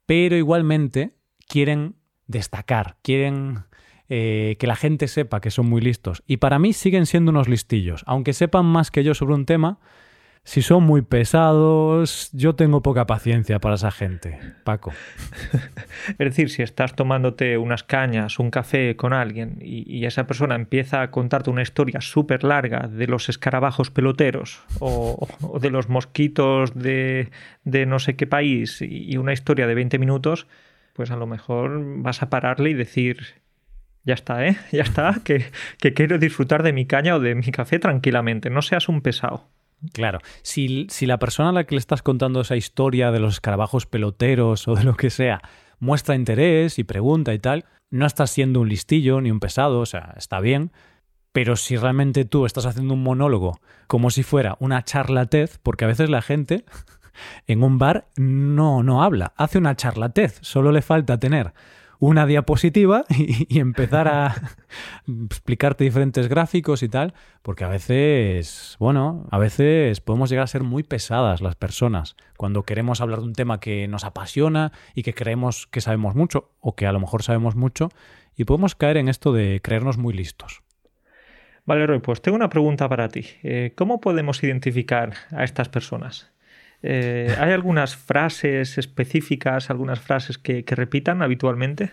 pero 0.05 0.35
igualmente 0.35 1.15
quieren 1.47 1.95
destacar, 2.27 2.97
quieren 3.01 3.63
eh, 4.09 4.55
que 4.59 4.67
la 4.67 4.75
gente 4.75 5.07
sepa 5.07 5.41
que 5.41 5.49
son 5.49 5.67
muy 5.67 5.81
listos. 5.81 6.23
Y 6.27 6.37
para 6.37 6.59
mí 6.59 6.73
siguen 6.73 7.07
siendo 7.07 7.31
unos 7.31 7.47
listillos. 7.47 8.03
Aunque 8.05 8.33
sepan 8.33 8.65
más 8.65 8.91
que 8.91 9.03
yo 9.03 9.15
sobre 9.15 9.33
un 9.33 9.45
tema, 9.45 9.79
si 10.47 10.61
son 10.61 10.83
muy 10.83 11.01
pesados, 11.01 12.29
yo 12.31 12.55
tengo 12.55 12.81
poca 12.81 13.05
paciencia 13.05 13.59
para 13.59 13.75
esa 13.75 13.91
gente, 13.91 14.39
Paco. 14.63 14.93
es 16.07 16.17
decir, 16.17 16.49
si 16.49 16.61
estás 16.61 16.95
tomándote 16.95 17.57
unas 17.57 17.83
cañas, 17.83 18.39
un 18.39 18.49
café 18.49 18.95
con 18.95 19.11
alguien 19.11 19.57
y, 19.59 20.05
esa 20.05 20.25
persona 20.25 20.55
empieza 20.55 21.01
a 21.01 21.11
contarte 21.11 21.49
una 21.49 21.63
historia 21.63 21.99
súper 21.99 22.45
larga 22.45 22.87
de 22.87 23.07
los 23.07 23.27
escarabajos 23.27 23.91
peloteros 23.91 24.63
o, 24.79 25.27
de 25.61 25.69
los 25.69 25.89
mosquitos 25.89 26.73
de, 26.73 27.29
no 27.65 27.99
sé 27.99 28.15
qué 28.15 28.25
país 28.25 28.81
y 28.81 29.17
una 29.17 29.33
historia 29.33 29.67
de 29.67 29.75
20 29.75 29.99
minutos, 29.99 30.47
pues 30.93 31.11
a 31.11 31.17
lo 31.17 31.27
mejor 31.27 31.81
vas 31.97 32.23
a 32.23 32.29
pararle 32.29 32.69
y 32.69 32.73
decir, 32.73 33.17
ya 34.05 34.13
está, 34.13 34.47
¿eh? 34.47 34.55
Ya 34.71 34.83
está, 34.83 35.19
que, 35.25 35.47
que 35.77 35.93
quiero 35.93 36.17
disfrutar 36.19 36.63
de 36.63 36.71
mi 36.71 36.85
caña 36.85 37.17
o 37.17 37.19
de 37.19 37.35
mi 37.35 37.51
café 37.51 37.79
tranquilamente, 37.79 38.49
no 38.49 38.61
seas 38.61 38.87
un 38.87 39.01
pesado. 39.01 39.49
Claro, 39.93 40.19
si, 40.41 40.87
si, 40.89 41.05
la 41.05 41.19
persona 41.19 41.49
a 41.49 41.51
la 41.51 41.65
que 41.65 41.75
le 41.75 41.79
estás 41.79 42.01
contando 42.01 42.41
esa 42.41 42.55
historia 42.55 43.11
de 43.11 43.19
los 43.19 43.35
escarabajos 43.35 43.85
peloteros 43.85 44.67
o 44.67 44.75
de 44.75 44.83
lo 44.83 44.95
que 44.95 45.11
sea 45.11 45.41
muestra 45.79 46.15
interés 46.15 46.79
y 46.79 46.83
pregunta 46.83 47.33
y 47.33 47.39
tal, 47.39 47.65
no 47.89 48.05
estás 48.05 48.31
siendo 48.31 48.61
un 48.61 48.69
listillo 48.69 49.21
ni 49.21 49.31
un 49.31 49.39
pesado, 49.39 49.79
o 49.79 49.85
sea, 49.85 50.13
está 50.17 50.39
bien, 50.39 50.71
Pero 51.31 51.55
si 51.55 51.77
realmente 51.77 52.25
tú 52.25 52.47
estás 52.47 52.65
haciendo 52.65 52.95
un 52.95 53.03
monólogo 53.03 53.59
como 53.85 54.09
si 54.09 54.23
fuera 54.23 54.57
una 54.59 54.83
charlatez, 54.83 55.59
porque 55.61 55.85
a 55.85 55.87
veces 55.87 56.09
la 56.09 56.23
gente 56.23 56.65
en 57.47 57.63
un 57.63 57.77
bar 57.77 58.07
no, 58.15 58.81
no 58.81 59.03
habla, 59.03 59.33
hace 59.37 59.59
una 59.59 59.75
charlatez, 59.75 60.39
solo 60.41 60.71
le 60.71 60.81
falta 60.81 61.19
tener 61.19 61.53
una 61.99 62.25
diapositiva 62.25 63.05
y, 63.09 63.59
empezar 63.59 64.07
a 64.07 64.35
explicarte 65.07 65.83
diferentes 65.83 66.27
gráficos 66.27 66.83
y 66.83 66.89
tal, 66.89 67.13
porque 67.41 67.63
a 67.63 67.69
veces, 67.69 68.75
bueno, 68.79 69.25
a 69.31 69.37
veces 69.37 70.01
podemos 70.01 70.29
llegar 70.29 70.43
a 70.43 70.47
ser 70.47 70.63
muy 70.63 70.83
pesadas 70.83 71.41
las 71.41 71.55
personas 71.55 72.15
cuando 72.37 72.63
queremos 72.63 73.01
hablar 73.01 73.19
de 73.19 73.25
un 73.25 73.33
tema 73.33 73.59
que 73.59 73.87
nos 73.87 74.03
apasiona 74.03 74.71
y 74.93 75.03
que 75.03 75.13
creemos 75.13 75.67
que 75.67 75.81
sabemos 75.81 76.15
mucho 76.15 76.51
o 76.59 76.75
que 76.75 76.87
a 76.87 76.91
lo 76.91 76.99
mejor 76.99 77.23
sabemos 77.23 77.55
mucho 77.55 77.89
y 78.35 78.45
podemos 78.45 78.75
caer 78.75 78.97
en 78.97 79.09
esto 79.09 79.33
de 79.33 79.61
creernos 79.63 79.97
muy 79.97 80.13
listos. 80.13 80.61
Vale, 81.65 81.85
Roy, 81.85 81.99
pues 81.99 82.21
tengo 82.21 82.37
una 82.37 82.49
pregunta 82.49 82.87
para 82.87 83.09
ti. 83.09 83.25
Eh, 83.43 83.73
¿Cómo 83.75 83.99
podemos 83.99 84.41
identificar 84.41 85.13
a 85.31 85.43
estas 85.43 85.67
personas? 85.67 86.31
Eh, 86.83 87.35
¿Hay 87.39 87.51
algunas 87.51 87.95
frases 87.95 88.77
específicas, 88.77 89.69
algunas 89.69 89.99
frases 89.99 90.37
que, 90.37 90.63
repitan 90.67 91.21
habitualmente? 91.21 91.91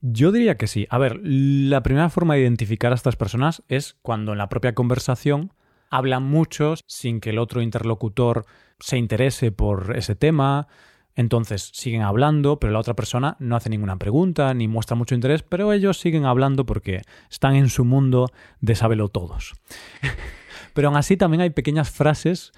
Yo 0.00 0.32
diría 0.32 0.56
que 0.56 0.66
sí. 0.66 0.86
A 0.90 0.98
ver, 0.98 1.20
la 1.22 1.82
primera 1.82 2.10
forma 2.10 2.34
de 2.34 2.40
identificar 2.40 2.92
a 2.92 2.94
estas 2.94 3.16
personas 3.16 3.62
es 3.68 3.96
cuando 4.02 4.32
en 4.32 4.38
la 4.38 4.48
propia 4.48 4.74
conversación 4.74 5.52
hablan 5.90 6.24
muchos 6.24 6.80
sin 6.86 7.20
que 7.20 7.30
el 7.30 7.38
otro 7.38 7.62
interlocutor 7.62 8.44
se 8.80 8.98
interese 8.98 9.52
por 9.52 9.96
ese 9.96 10.14
tema. 10.14 10.68
Entonces 11.16 11.70
siguen 11.72 12.02
hablando, 12.02 12.58
pero 12.58 12.72
la 12.72 12.80
otra 12.80 12.94
persona 12.94 13.36
no 13.38 13.54
hace 13.54 13.70
ninguna 13.70 13.96
pregunta 13.96 14.52
ni 14.52 14.66
muestra 14.66 14.96
mucho 14.96 15.14
interés, 15.14 15.42
pero 15.42 15.72
ellos 15.72 15.98
siguen 15.98 16.24
hablando 16.24 16.66
porque 16.66 17.02
están 17.30 17.54
en 17.54 17.68
su 17.68 17.84
mundo 17.84 18.30
de 18.60 18.74
sábelo 18.74 19.08
todos. 19.08 19.54
pero 20.74 20.88
aún 20.88 20.96
así 20.96 21.16
también 21.16 21.40
hay 21.40 21.50
pequeñas 21.50 21.90
frases 21.90 22.52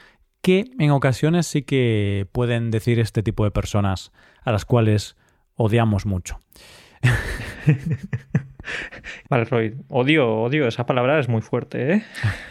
que 0.47 0.71
en 0.79 0.93
ocasiones 0.93 1.49
sí 1.49 1.63
que 1.63 2.29
pueden 2.31 2.71
decir 2.71 3.01
este 3.01 3.25
tipo 3.25 3.43
de 3.43 3.51
personas 3.51 4.13
a 4.45 4.53
las 4.53 4.65
cuales 4.65 5.17
odiamos 5.57 6.07
mucho. 6.07 6.39
Vale, 9.29 9.45
Roy, 9.47 9.77
odio, 9.89 10.43
odio, 10.43 10.69
esa 10.69 10.87
palabra 10.87 11.19
es 11.19 11.29
muy 11.29 11.43
fuerte, 11.43 11.95
¿eh? 11.95 12.05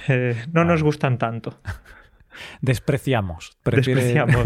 eh 0.10 0.36
no 0.52 0.66
nos 0.66 0.84
gustan 0.84 1.18
tanto. 1.18 1.58
Despreciamos. 2.60 3.58
Despreciamos 3.64 4.44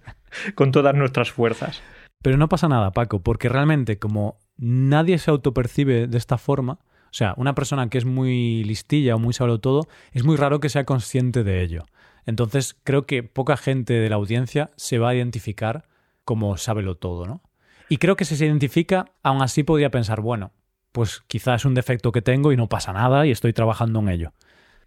con 0.54 0.70
todas 0.70 0.94
nuestras 0.94 1.32
fuerzas. 1.32 1.82
Pero 2.20 2.36
no 2.36 2.50
pasa 2.50 2.68
nada, 2.68 2.90
Paco, 2.90 3.22
porque 3.22 3.48
realmente 3.48 3.98
como 3.98 4.36
nadie 4.58 5.16
se 5.16 5.30
autopercibe 5.30 6.08
de 6.08 6.18
esta 6.18 6.36
forma, 6.36 6.74
o 6.74 7.14
sea, 7.14 7.32
una 7.38 7.54
persona 7.54 7.88
que 7.88 7.96
es 7.96 8.04
muy 8.04 8.64
listilla 8.64 9.14
o 9.14 9.18
muy 9.18 9.32
sabe 9.32 9.58
todo, 9.60 9.88
es 10.12 10.24
muy 10.24 10.36
raro 10.36 10.60
que 10.60 10.68
sea 10.68 10.84
consciente 10.84 11.42
de 11.42 11.62
ello. 11.62 11.86
Entonces 12.26 12.76
creo 12.84 13.06
que 13.06 13.22
poca 13.22 13.56
gente 13.56 13.94
de 13.94 14.08
la 14.08 14.16
audiencia 14.16 14.70
se 14.76 14.98
va 14.98 15.10
a 15.10 15.14
identificar 15.14 15.84
como 16.24 16.56
sábelo 16.56 16.96
todo, 16.96 17.26
¿no? 17.26 17.42
Y 17.88 17.98
creo 17.98 18.16
que 18.16 18.24
si 18.24 18.36
se 18.36 18.46
identifica, 18.46 19.12
aún 19.22 19.42
así 19.42 19.64
podría 19.64 19.90
pensar, 19.90 20.20
bueno, 20.20 20.52
pues 20.92 21.22
quizás 21.26 21.62
es 21.62 21.64
un 21.64 21.74
defecto 21.74 22.12
que 22.12 22.22
tengo 22.22 22.52
y 22.52 22.56
no 22.56 22.68
pasa 22.68 22.92
nada 22.92 23.26
y 23.26 23.30
estoy 23.30 23.52
trabajando 23.52 24.00
en 24.00 24.08
ello. 24.08 24.32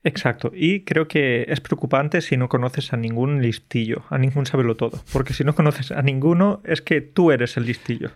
Exacto, 0.03 0.51
y 0.53 0.81
creo 0.81 1.07
que 1.07 1.45
es 1.47 1.61
preocupante 1.61 2.21
si 2.21 2.37
no 2.37 2.47
conoces 2.47 2.93
a 2.93 2.97
ningún 2.97 3.41
listillo, 3.41 4.03
a 4.09 4.19
ningún 4.19 4.45
sábelo 4.45 4.75
todo, 4.75 5.03
porque 5.11 5.33
si 5.33 5.43
no 5.43 5.55
conoces 5.55 5.91
a 5.91 6.03
ninguno 6.03 6.61
es 6.63 6.81
que 6.81 7.01
tú 7.01 7.31
eres 7.31 7.57
el 7.57 7.65
listillo. 7.65 8.11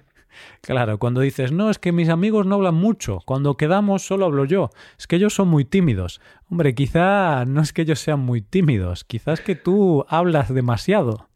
Claro, 0.61 0.97
cuando 0.99 1.21
dices, 1.21 1.51
no, 1.51 1.69
es 1.69 1.79
que 1.79 1.91
mis 1.91 2.09
amigos 2.09 2.45
no 2.45 2.55
hablan 2.55 2.75
mucho, 2.75 3.19
cuando 3.25 3.57
quedamos 3.57 4.03
solo 4.03 4.25
hablo 4.25 4.45
yo, 4.45 4.69
es 4.97 5.07
que 5.07 5.15
ellos 5.15 5.33
son 5.33 5.47
muy 5.47 5.65
tímidos. 5.65 6.21
Hombre, 6.49 6.75
quizá 6.75 7.45
no 7.45 7.61
es 7.61 7.73
que 7.73 7.83
ellos 7.83 7.99
sean 7.99 8.19
muy 8.19 8.41
tímidos, 8.41 9.03
quizás 9.03 9.41
que 9.41 9.55
tú 9.55 10.05
hablas 10.09 10.53
demasiado. 10.53 11.29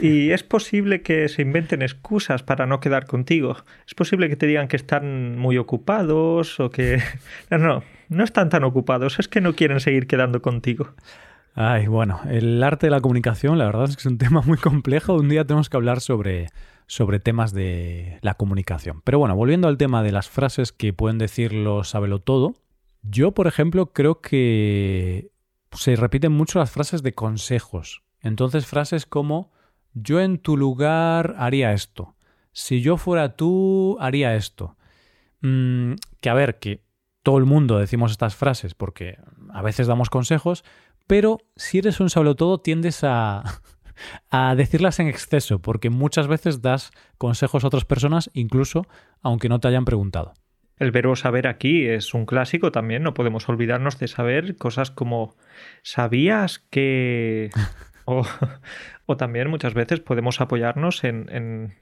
Y 0.00 0.30
es 0.30 0.42
posible 0.42 1.02
que 1.02 1.28
se 1.28 1.42
inventen 1.42 1.82
excusas 1.82 2.42
para 2.42 2.66
no 2.66 2.80
quedar 2.80 3.06
contigo. 3.06 3.56
Es 3.86 3.94
posible 3.94 4.28
que 4.28 4.36
te 4.36 4.46
digan 4.46 4.68
que 4.68 4.76
están 4.76 5.38
muy 5.38 5.58
ocupados 5.58 6.60
o 6.60 6.70
que... 6.70 7.02
No, 7.50 7.58
no, 7.58 7.82
no 8.08 8.24
están 8.24 8.50
tan 8.50 8.64
ocupados, 8.64 9.18
es 9.18 9.28
que 9.28 9.40
no 9.40 9.54
quieren 9.54 9.80
seguir 9.80 10.06
quedando 10.06 10.42
contigo. 10.42 10.90
Ay, 11.54 11.86
bueno, 11.86 12.20
el 12.28 12.62
arte 12.62 12.86
de 12.86 12.90
la 12.90 13.00
comunicación, 13.00 13.58
la 13.58 13.66
verdad 13.66 13.84
es 13.88 13.96
que 13.96 14.00
es 14.00 14.06
un 14.06 14.18
tema 14.18 14.42
muy 14.42 14.58
complejo. 14.58 15.14
Un 15.14 15.28
día 15.28 15.44
tenemos 15.44 15.68
que 15.68 15.76
hablar 15.76 16.00
sobre, 16.00 16.46
sobre 16.88 17.20
temas 17.20 17.52
de 17.52 18.18
la 18.22 18.34
comunicación. 18.34 19.02
Pero 19.04 19.20
bueno, 19.20 19.36
volviendo 19.36 19.68
al 19.68 19.76
tema 19.76 20.02
de 20.02 20.10
las 20.10 20.28
frases 20.28 20.72
que 20.72 20.92
pueden 20.92 21.18
decir 21.18 21.52
los 21.52 21.90
sabelo 21.90 22.18
todo, 22.18 22.56
yo, 23.02 23.32
por 23.32 23.46
ejemplo, 23.46 23.92
creo 23.92 24.20
que 24.20 25.30
se 25.72 25.94
repiten 25.94 26.32
mucho 26.32 26.58
las 26.58 26.70
frases 26.70 27.02
de 27.02 27.14
consejos. 27.14 28.02
Entonces, 28.20 28.66
frases 28.66 29.06
como 29.06 29.52
yo 29.92 30.20
en 30.20 30.38
tu 30.38 30.56
lugar 30.56 31.36
haría 31.38 31.72
esto. 31.72 32.16
Si 32.52 32.80
yo 32.80 32.96
fuera 32.96 33.36
tú, 33.36 33.96
haría 34.00 34.34
esto. 34.34 34.76
Mm, 35.42 35.92
que 36.20 36.30
a 36.30 36.34
ver, 36.34 36.58
que 36.58 36.82
todo 37.22 37.36
el 37.36 37.44
mundo 37.44 37.78
decimos 37.78 38.10
estas 38.10 38.34
frases 38.34 38.74
porque 38.74 39.18
a 39.50 39.60
veces 39.60 39.86
damos 39.86 40.08
consejos, 40.08 40.64
pero 41.06 41.38
si 41.56 41.78
eres 41.78 42.00
un 42.00 42.08
sabelo 42.10 42.34
todo 42.34 42.60
tiendes 42.60 43.04
a 43.04 43.44
a 44.30 44.54
decirlas 44.54 45.00
en 45.00 45.08
exceso, 45.08 45.60
porque 45.60 45.90
muchas 45.90 46.26
veces 46.26 46.62
das 46.62 46.92
consejos 47.16 47.64
a 47.64 47.68
otras 47.68 47.84
personas, 47.84 48.30
incluso 48.32 48.86
aunque 49.22 49.48
no 49.48 49.60
te 49.60 49.68
hayan 49.68 49.84
preguntado. 49.84 50.34
El 50.78 50.92
verbo 50.92 51.16
saber 51.16 51.48
aquí 51.48 51.86
es 51.86 52.14
un 52.14 52.24
clásico 52.24 52.70
también, 52.70 53.02
no 53.02 53.14
podemos 53.14 53.48
olvidarnos 53.48 53.98
de 53.98 54.08
saber 54.08 54.56
cosas 54.56 54.90
como 54.90 55.34
¿sabías 55.82 56.60
que... 56.70 57.50
o, 58.04 59.16
también 59.16 59.50
muchas 59.50 59.74
veces 59.74 60.00
podemos 60.00 60.40
apoyarnos 60.40 61.04
en, 61.04 61.74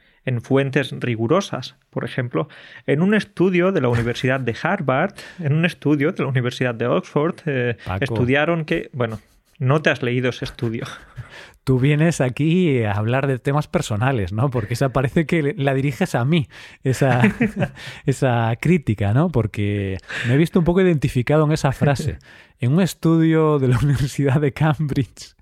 fuentes 0.43 0.93
rigurosas. 0.99 1.77
Por 1.91 2.05
ejemplo, 2.05 2.49
en 2.87 3.03
un 3.03 3.15
estudio 3.15 3.71
de 3.71 3.81
la 3.81 3.89
Universidad 3.89 4.41
de 4.41 4.57
Harvard, 4.61 5.15
en 5.41 5.53
un 5.53 5.65
estudio 5.65 6.13
de 6.13 6.23
la 6.23 6.29
Universidad 6.29 6.75
de 6.75 6.87
Oxford, 6.87 7.37
eh, 7.47 7.77
estudiaron 8.01 8.65
que, 8.65 8.91
bueno, 8.93 9.21
no 9.59 9.83
te 9.83 9.91
has 9.91 10.03
leído 10.03 10.31
ese 10.31 10.45
estudio. 10.45 10.85
Tú 11.65 11.81
vienes 11.81 12.21
aquí 12.21 12.85
a 12.85 12.93
hablar 12.93 13.27
de 13.27 13.41
temas 13.41 13.67
personales, 13.67 14.33
¿no? 14.33 14.51
Porque 14.51 14.75
esa 14.75 14.91
parece 14.91 15.27
que 15.27 15.55
la 15.57 15.75
diriges 15.75 16.15
a 16.15 16.25
mí, 16.25 16.49
esa, 16.85 17.23
esa 18.07 18.57
crítica, 18.61 19.13
¿no? 19.13 19.31
Porque 19.31 19.99
me 20.29 20.35
he 20.35 20.37
visto 20.37 20.59
un 20.59 20.65
poco 20.65 20.81
identificado 20.81 21.45
en 21.45 21.53
esa 21.53 21.73
frase. 21.73 22.19
En 22.61 22.73
un 22.73 22.81
estudio 22.81 23.59
de 23.59 23.69
la 23.69 23.79
Universidad 23.79 24.41
de 24.41 24.53
Cambridge. 24.53 25.35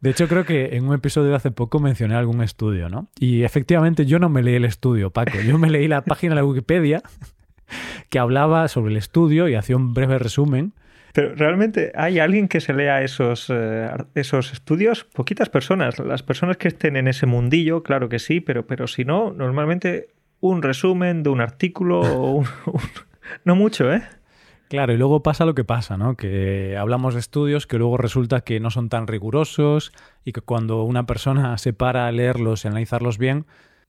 De 0.00 0.10
hecho, 0.10 0.28
creo 0.28 0.44
que 0.44 0.76
en 0.76 0.86
un 0.86 0.94
episodio 0.94 1.30
de 1.30 1.36
hace 1.36 1.50
poco 1.50 1.78
mencioné 1.78 2.14
algún 2.14 2.42
estudio, 2.42 2.90
¿no? 2.90 3.08
Y 3.18 3.42
efectivamente 3.44 4.04
yo 4.04 4.18
no 4.18 4.28
me 4.28 4.42
leí 4.42 4.56
el 4.56 4.66
estudio, 4.66 5.10
Paco. 5.10 5.40
Yo 5.40 5.56
me 5.56 5.70
leí 5.70 5.88
la 5.88 6.02
página 6.02 6.34
de 6.34 6.42
la 6.42 6.44
Wikipedia 6.44 7.02
que 8.10 8.18
hablaba 8.18 8.68
sobre 8.68 8.90
el 8.92 8.98
estudio 8.98 9.48
y 9.48 9.54
hacía 9.54 9.76
un 9.76 9.94
breve 9.94 10.18
resumen 10.18 10.74
pero 11.14 11.32
realmente 11.36 11.92
hay 11.94 12.18
alguien 12.18 12.48
que 12.48 12.60
se 12.60 12.74
lea 12.74 13.02
esos, 13.02 13.46
eh, 13.48 13.88
esos 14.16 14.52
estudios, 14.52 15.04
poquitas 15.04 15.48
personas. 15.48 16.00
Las 16.00 16.24
personas 16.24 16.56
que 16.56 16.66
estén 16.66 16.96
en 16.96 17.06
ese 17.06 17.24
mundillo, 17.24 17.84
claro 17.84 18.08
que 18.08 18.18
sí, 18.18 18.40
pero, 18.40 18.66
pero 18.66 18.88
si 18.88 19.04
no, 19.04 19.32
normalmente 19.32 20.08
un 20.40 20.60
resumen 20.60 21.22
de 21.22 21.30
un 21.30 21.40
artículo 21.40 22.00
o 22.00 22.44
no 23.44 23.54
mucho, 23.54 23.92
¿eh? 23.92 24.02
Claro, 24.68 24.92
y 24.92 24.96
luego 24.96 25.22
pasa 25.22 25.44
lo 25.44 25.54
que 25.54 25.62
pasa, 25.62 25.96
¿no? 25.96 26.16
Que 26.16 26.76
hablamos 26.76 27.14
de 27.14 27.20
estudios 27.20 27.68
que 27.68 27.78
luego 27.78 27.96
resulta 27.96 28.40
que 28.40 28.58
no 28.58 28.72
son 28.72 28.88
tan 28.88 29.06
rigurosos 29.06 29.92
y 30.24 30.32
que 30.32 30.40
cuando 30.40 30.82
una 30.82 31.06
persona 31.06 31.56
se 31.58 31.72
para 31.72 32.08
a 32.08 32.12
leerlos 32.12 32.64
y 32.64 32.68
analizarlos 32.68 33.18
bien, 33.18 33.46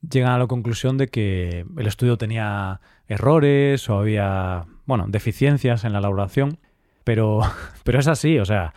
llegan 0.08 0.30
a 0.30 0.38
la 0.38 0.46
conclusión 0.46 0.96
de 0.96 1.08
que 1.08 1.66
el 1.76 1.86
estudio 1.88 2.18
tenía 2.18 2.80
errores 3.08 3.90
o 3.90 3.98
había, 3.98 4.66
bueno, 4.84 5.06
deficiencias 5.08 5.82
en 5.82 5.92
la 5.92 5.98
elaboración. 5.98 6.60
Pero, 7.06 7.40
pero 7.84 8.00
es 8.00 8.08
así, 8.08 8.40
o 8.40 8.44
sea, 8.44 8.74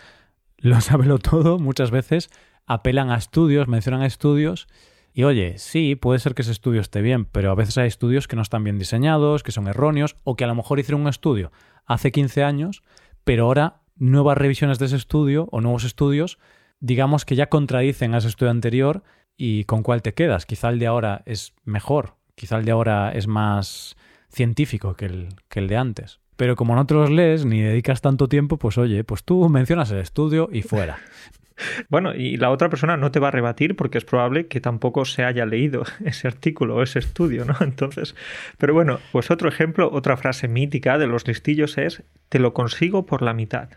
lo 0.60 0.80
sabelo 0.82 1.18
todo 1.18 1.58
muchas 1.58 1.90
veces 1.90 2.30
apelan 2.68 3.10
a 3.10 3.18
estudios, 3.18 3.68
mencionan 3.68 4.04
a 4.04 4.06
estudios 4.06 4.68
y 5.14 5.24
oye, 5.24 5.58
sí, 5.58 5.96
puede 5.96 6.20
ser 6.20 6.36
que 6.36 6.44
ese 6.44 6.52
estudio 6.52 6.80
esté 6.80 7.02
bien, 7.02 7.26
pero 7.26 7.50
a 7.50 7.56
veces 7.56 7.80
hay 7.80 7.88
estudios 7.88 8.28
que 8.28 8.36
no 8.36 8.44
están 8.44 8.64
bien 8.64 8.78
diseñados, 8.78 9.42
que 9.42 9.52
son 9.52 9.68
erróneos 9.68 10.16
o 10.24 10.36
que 10.36 10.44
a 10.44 10.48
lo 10.48 10.54
mejor 10.54 10.80
hicieron 10.80 11.02
un 11.02 11.08
estudio 11.08 11.52
hace 11.88 12.12
15 12.12 12.44
años, 12.44 12.84
pero 13.24 13.46
ahora 13.46 13.82
nuevas 13.96 14.38
revisiones 14.38 14.78
de 14.78 14.86
ese 14.86 14.98
estudio 14.98 15.48
o 15.52 15.60
nuevos 15.60 15.84
estudios, 15.84 16.38
digamos 16.80 17.26
que 17.26 17.36
ya 17.36 17.50
contradicen 17.50 18.14
a 18.14 18.20
ese 18.20 18.28
estudio 18.28 18.52
anterior 18.52 19.04
y 19.38 19.64
con 19.64 19.82
cuál 19.82 20.04
te 20.04 20.14
quedas. 20.14 20.46
Quizá 20.46 20.70
el 20.70 20.78
de 20.78 20.86
ahora 20.86 21.24
es 21.26 21.56
mejor, 21.64 22.18
quizá 22.36 22.58
el 22.58 22.66
de 22.66 22.72
ahora 22.74 23.12
es 23.12 23.26
más 23.26 23.98
científico 24.30 24.94
que 24.94 25.06
el, 25.06 25.30
que 25.50 25.60
el 25.62 25.68
de 25.68 25.78
antes. 25.78 26.20
Pero 26.40 26.56
como 26.56 26.74
no 26.74 26.86
te 26.86 26.94
los 26.94 27.10
lees 27.10 27.44
ni 27.44 27.60
dedicas 27.60 28.00
tanto 28.00 28.30
tiempo, 28.30 28.56
pues 28.56 28.78
oye, 28.78 29.04
pues 29.04 29.26
tú 29.26 29.50
mencionas 29.50 29.92
el 29.92 29.98
estudio 29.98 30.48
y 30.52 30.62
fuera. 30.62 31.00
Bueno, 31.90 32.16
y 32.16 32.38
la 32.38 32.52
otra 32.52 32.70
persona 32.70 32.96
no 32.96 33.12
te 33.12 33.20
va 33.20 33.28
a 33.28 33.32
rebatir 33.32 33.76
porque 33.76 33.98
es 33.98 34.06
probable 34.06 34.48
que 34.48 34.62
tampoco 34.62 35.04
se 35.04 35.26
haya 35.26 35.46
leído 35.46 35.84
ese 36.06 36.30
artículo 36.30 36.78
o 36.78 36.84
ese 36.84 37.00
estudio, 37.00 37.44
¿no? 37.44 37.58
Entonces, 37.60 38.16
pero 38.58 38.74
bueno, 38.74 39.00
pues 39.12 39.30
otro 39.30 39.50
ejemplo, 39.50 39.92
otra 39.92 40.16
frase 40.16 40.48
mítica 40.48 40.98
de 40.98 41.08
los 41.08 41.28
listillos 41.28 41.78
es, 41.78 42.04
te 42.30 42.40
lo 42.40 42.54
consigo 42.54 43.06
por 43.06 43.22
la 43.22 43.34
mitad. 43.34 43.72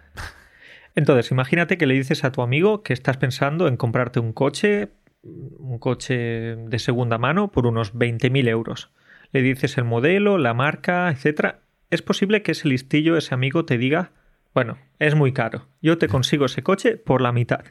Entonces, 0.94 1.32
imagínate 1.32 1.76
que 1.76 1.88
le 1.88 1.94
dices 1.94 2.22
a 2.22 2.30
tu 2.30 2.42
amigo 2.42 2.84
que 2.84 2.92
estás 2.92 3.16
pensando 3.16 3.66
en 3.66 3.76
comprarte 3.76 4.20
un 4.20 4.32
coche, 4.32 4.90
un 5.24 5.80
coche 5.80 6.14
de 6.54 6.78
segunda 6.78 7.18
mano 7.18 7.50
por 7.50 7.66
unos 7.66 7.92
20.000 7.96 8.48
euros. 8.48 8.92
Le 9.32 9.42
dices 9.42 9.76
el 9.76 9.84
modelo, 9.84 10.38
la 10.38 10.54
marca, 10.54 11.10
etc. 11.10 11.56
Es 11.92 12.00
posible 12.00 12.42
que 12.42 12.52
ese 12.52 12.68
listillo, 12.68 13.18
ese 13.18 13.34
amigo, 13.34 13.66
te 13.66 13.76
diga, 13.76 14.12
bueno, 14.54 14.78
es 14.98 15.14
muy 15.14 15.34
caro. 15.34 15.66
Yo 15.82 15.98
te 15.98 16.08
consigo 16.08 16.46
ese 16.46 16.62
coche 16.62 16.96
por 16.96 17.20
la 17.20 17.32
mitad. 17.32 17.66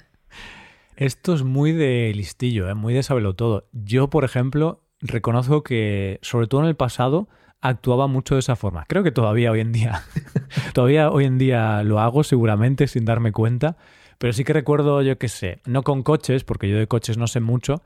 Esto 0.96 1.34
es 1.34 1.42
muy 1.42 1.72
de 1.72 2.12
listillo, 2.13 2.70
¿eh? 2.70 2.75
muy 2.75 2.94
de 2.94 3.01
saberlo 3.01 3.34
todo. 3.34 3.68
Yo, 3.72 4.12
por 4.12 4.24
ejemplo, 4.24 4.84
reconozco 5.00 5.63
que, 5.63 6.20
sobre 6.22 6.46
todo 6.46 6.62
en 6.62 6.68
el 6.68 6.75
pasado, 6.75 7.30
actuaba 7.62 8.06
mucho 8.06 8.36
de 8.36 8.42
esa 8.42 8.56
forma. 8.56 8.86
Creo 8.88 9.01
que 9.01 9.12
todavía 9.12 9.50
hoy 9.50 9.62
en 9.62 9.72
día, 9.72 10.04
todavía 10.75 11.10
hoy 11.10 11.25
en 11.25 11.40
día 11.40 11.82
lo 11.82 12.00
hago 12.00 12.24
seguramente 12.24 12.86
sin 12.86 13.06
darme 13.06 13.32
cuenta, 13.32 13.75
pero 14.20 14.34
sí 14.34 14.44
que 14.44 14.54
recuerdo, 14.54 15.01
yo 15.01 15.18
qué 15.18 15.30
sé, 15.30 15.62
no 15.66 15.82
con 15.82 16.04
coches, 16.04 16.44
porque 16.44 16.70
yo 16.70 16.78
de 16.78 16.86
coches 16.86 17.18
no 17.18 17.25
sé 17.25 17.40
mucho, 17.40 17.82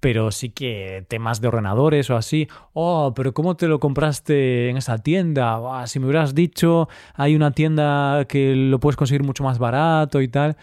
pero 0.00 0.32
sí 0.32 0.50
que 0.50 1.04
temas 1.08 1.40
de 1.40 1.48
ordenadores 1.48 2.10
o 2.10 2.16
así. 2.16 2.48
Oh, 2.72 3.12
pero 3.14 3.32
¿cómo 3.34 3.56
te 3.56 3.68
lo 3.68 3.78
compraste 3.78 4.70
en 4.70 4.78
esa 4.78 4.98
tienda? 4.98 5.60
si 5.86 6.00
me 6.00 6.06
hubieras 6.06 6.34
dicho, 6.34 6.88
hay 7.14 7.36
una 7.36 7.52
tienda 7.52 8.24
que 8.26 8.54
lo 8.56 8.80
puedes 8.80 8.96
conseguir 8.96 9.22
mucho 9.22 9.44
más 9.44 9.58
barato 9.58 10.22
y 10.22 10.28
tal. 10.28 10.56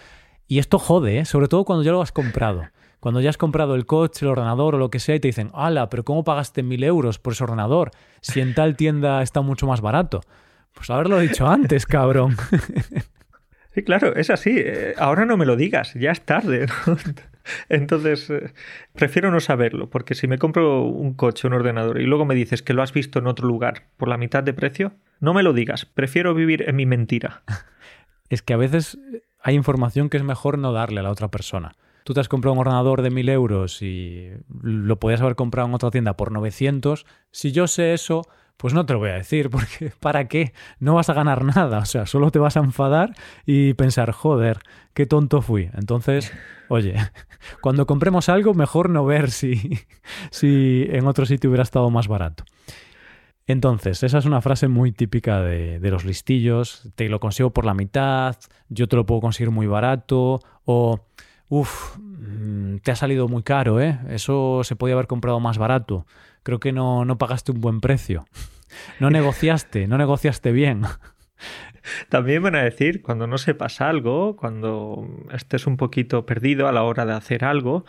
Y 0.48 0.60
esto 0.60 0.80
jode, 0.80 1.20
¿eh? 1.20 1.26
sobre 1.26 1.48
todo 1.48 1.66
cuando 1.66 1.84
ya 1.84 1.92
lo 1.92 2.02
has 2.02 2.12
comprado. 2.12 2.64
Cuando 3.00 3.22
ya 3.22 3.30
has 3.30 3.38
comprado 3.38 3.76
el 3.76 3.86
coche, 3.86 4.26
el 4.26 4.32
ordenador 4.32 4.76
o 4.76 4.78
lo 4.80 4.90
que 4.90 5.00
sea 5.00 5.16
y 5.16 5.20
te 5.20 5.28
dicen, 5.28 5.52
¡hala! 5.54 5.88
¿Pero 5.90 6.04
cómo 6.04 6.24
pagaste 6.24 6.64
mil 6.64 6.84
euros 6.84 7.20
por 7.20 7.34
ese 7.34 7.44
ordenador? 7.44 7.92
Si 8.22 8.42
en 8.42 8.56
tal 8.56 8.76
tienda 8.76 9.22
está 9.22 9.42
mucho 9.42 9.68
más 9.68 9.82
barato. 9.82 10.22
Pues 10.74 10.90
haberlo 10.90 11.20
dicho 11.20 11.48
antes, 11.48 11.86
cabrón. 11.86 12.36
Sí, 13.74 13.84
claro, 13.84 14.16
es 14.16 14.32
así. 14.32 14.56
Eh, 14.56 14.96
ahora 14.98 15.26
no 15.26 15.38
me 15.38 15.46
lo 15.46 15.56
digas, 15.56 15.94
ya 15.94 16.10
es 16.10 16.22
tarde. 16.22 16.66
Entonces, 17.70 18.30
eh, 18.30 18.54
prefiero 18.94 19.32
no 19.32 19.40
saberlo, 19.40 19.90
porque 19.90 20.16
si 20.16 20.28
me 20.28 20.38
compro 20.38 20.84
un 20.84 21.14
coche, 21.14 21.48
un 21.48 21.54
ordenador, 21.54 22.02
y 22.02 22.06
luego 22.06 22.26
me 22.26 22.36
dices 22.36 22.62
que 22.62 22.74
lo 22.74 22.84
has 22.84 22.94
visto 22.94 23.20
en 23.20 23.28
otro 23.28 23.48
lugar 23.48 23.88
por 23.98 24.08
la 24.08 24.18
mitad 24.18 24.44
de 24.44 24.54
precio, 24.54 24.94
no 25.20 25.34
me 25.34 25.44
lo 25.44 25.54
digas, 25.54 25.86
prefiero 25.86 26.34
vivir 26.34 26.66
en 26.68 26.76
mi 26.76 26.86
mentira. 26.86 27.44
Es 28.30 28.42
que 28.42 28.54
a 28.54 28.58
veces 28.58 28.98
hay 29.42 29.56
información 29.56 30.10
que 30.10 30.18
es 30.18 30.24
mejor 30.24 30.58
no 30.58 30.74
darle 30.74 31.00
a 31.00 31.04
la 31.04 31.12
otra 31.12 31.30
persona. 31.30 31.78
Tú 32.04 32.14
te 32.14 32.20
has 32.20 32.28
comprado 32.28 32.54
un 32.54 32.60
ordenador 32.60 33.02
de 33.02 33.10
mil 33.10 33.30
euros 33.30 33.82
y 33.82 34.32
lo 34.62 35.00
podías 35.00 35.22
haber 35.22 35.36
comprado 35.36 35.70
en 35.70 35.76
otra 35.76 35.92
tienda 35.92 36.18
por 36.18 36.34
900. 36.34 37.06
Si 37.32 37.54
yo 37.54 37.68
sé 37.68 37.94
eso, 37.94 38.24
pues 38.58 38.74
no 38.74 38.86
te 38.86 38.94
lo 38.94 39.00
voy 39.00 39.10
a 39.10 39.14
decir, 39.14 39.50
porque 39.52 39.92
¿para 40.00 40.28
qué? 40.28 40.54
No 40.80 40.96
vas 40.96 41.10
a 41.10 41.14
ganar 41.14 41.44
nada, 41.46 41.80
o 41.80 41.86
sea, 41.86 42.06
solo 42.06 42.32
te 42.32 42.40
vas 42.40 42.58
a 42.58 42.62
enfadar 42.62 43.16
y 43.46 43.74
pensar, 43.76 44.12
joder, 44.12 44.60
qué 44.94 45.06
tonto 45.06 45.42
fui. 45.42 45.70
Entonces, 45.74 46.34
oye, 46.68 46.96
cuando 47.62 47.86
compremos 47.86 48.30
algo, 48.30 48.54
mejor 48.54 48.90
no 48.90 49.06
ver 49.06 49.32
si, 49.32 49.80
si 50.32 50.88
en 50.90 51.08
otro 51.08 51.26
sitio 51.26 51.50
hubiera 51.50 51.64
estado 51.64 51.90
más 51.90 52.08
barato. 52.08 52.44
Entonces, 53.50 54.04
esa 54.04 54.18
es 54.18 54.26
una 54.26 54.42
frase 54.42 54.68
muy 54.68 54.92
típica 54.92 55.40
de, 55.40 55.80
de, 55.80 55.90
los 55.90 56.04
listillos, 56.04 56.92
te 56.96 57.08
lo 57.08 57.22
consigo 57.22 57.52
por 57.52 57.64
la 57.64 57.74
mitad, 57.74 58.36
yo 58.68 58.90
te 58.90 58.98
lo 58.98 59.06
puedo 59.06 59.22
conseguir 59.22 59.52
muy 59.52 59.68
barato, 59.68 60.42
o, 60.66 61.00
uff, 61.48 61.98
mm, 61.98 62.80
te 62.80 62.92
ha 62.92 62.96
salido 62.98 63.30
muy 63.30 63.44
caro, 63.44 63.80
¿eh? 63.80 64.00
Eso 64.10 64.66
se 64.66 64.76
podía 64.76 64.96
haber 64.96 65.08
comprado 65.08 65.40
más 65.40 65.58
barato 65.58 66.06
creo 66.48 66.62
que 66.62 66.72
no, 66.72 67.04
no 67.04 67.18
pagaste 67.18 67.52
un 67.52 67.60
buen 67.60 67.82
precio. 67.82 68.26
No 69.02 69.10
negociaste, 69.10 69.86
no 69.86 69.98
negociaste 69.98 70.54
bien. 70.54 70.84
También 72.10 72.42
van 72.42 72.56
a 72.56 72.64
decir, 72.64 73.02
cuando 73.02 73.28
no 73.28 73.38
sepas 73.38 73.82
algo, 73.82 74.38
cuando 74.38 75.06
estés 75.34 75.68
un 75.68 75.76
poquito 75.76 76.26
perdido 76.26 76.70
a 76.70 76.72
la 76.72 76.84
hora 76.84 77.06
de 77.06 77.12
hacer 77.12 77.44
algo, 77.44 77.84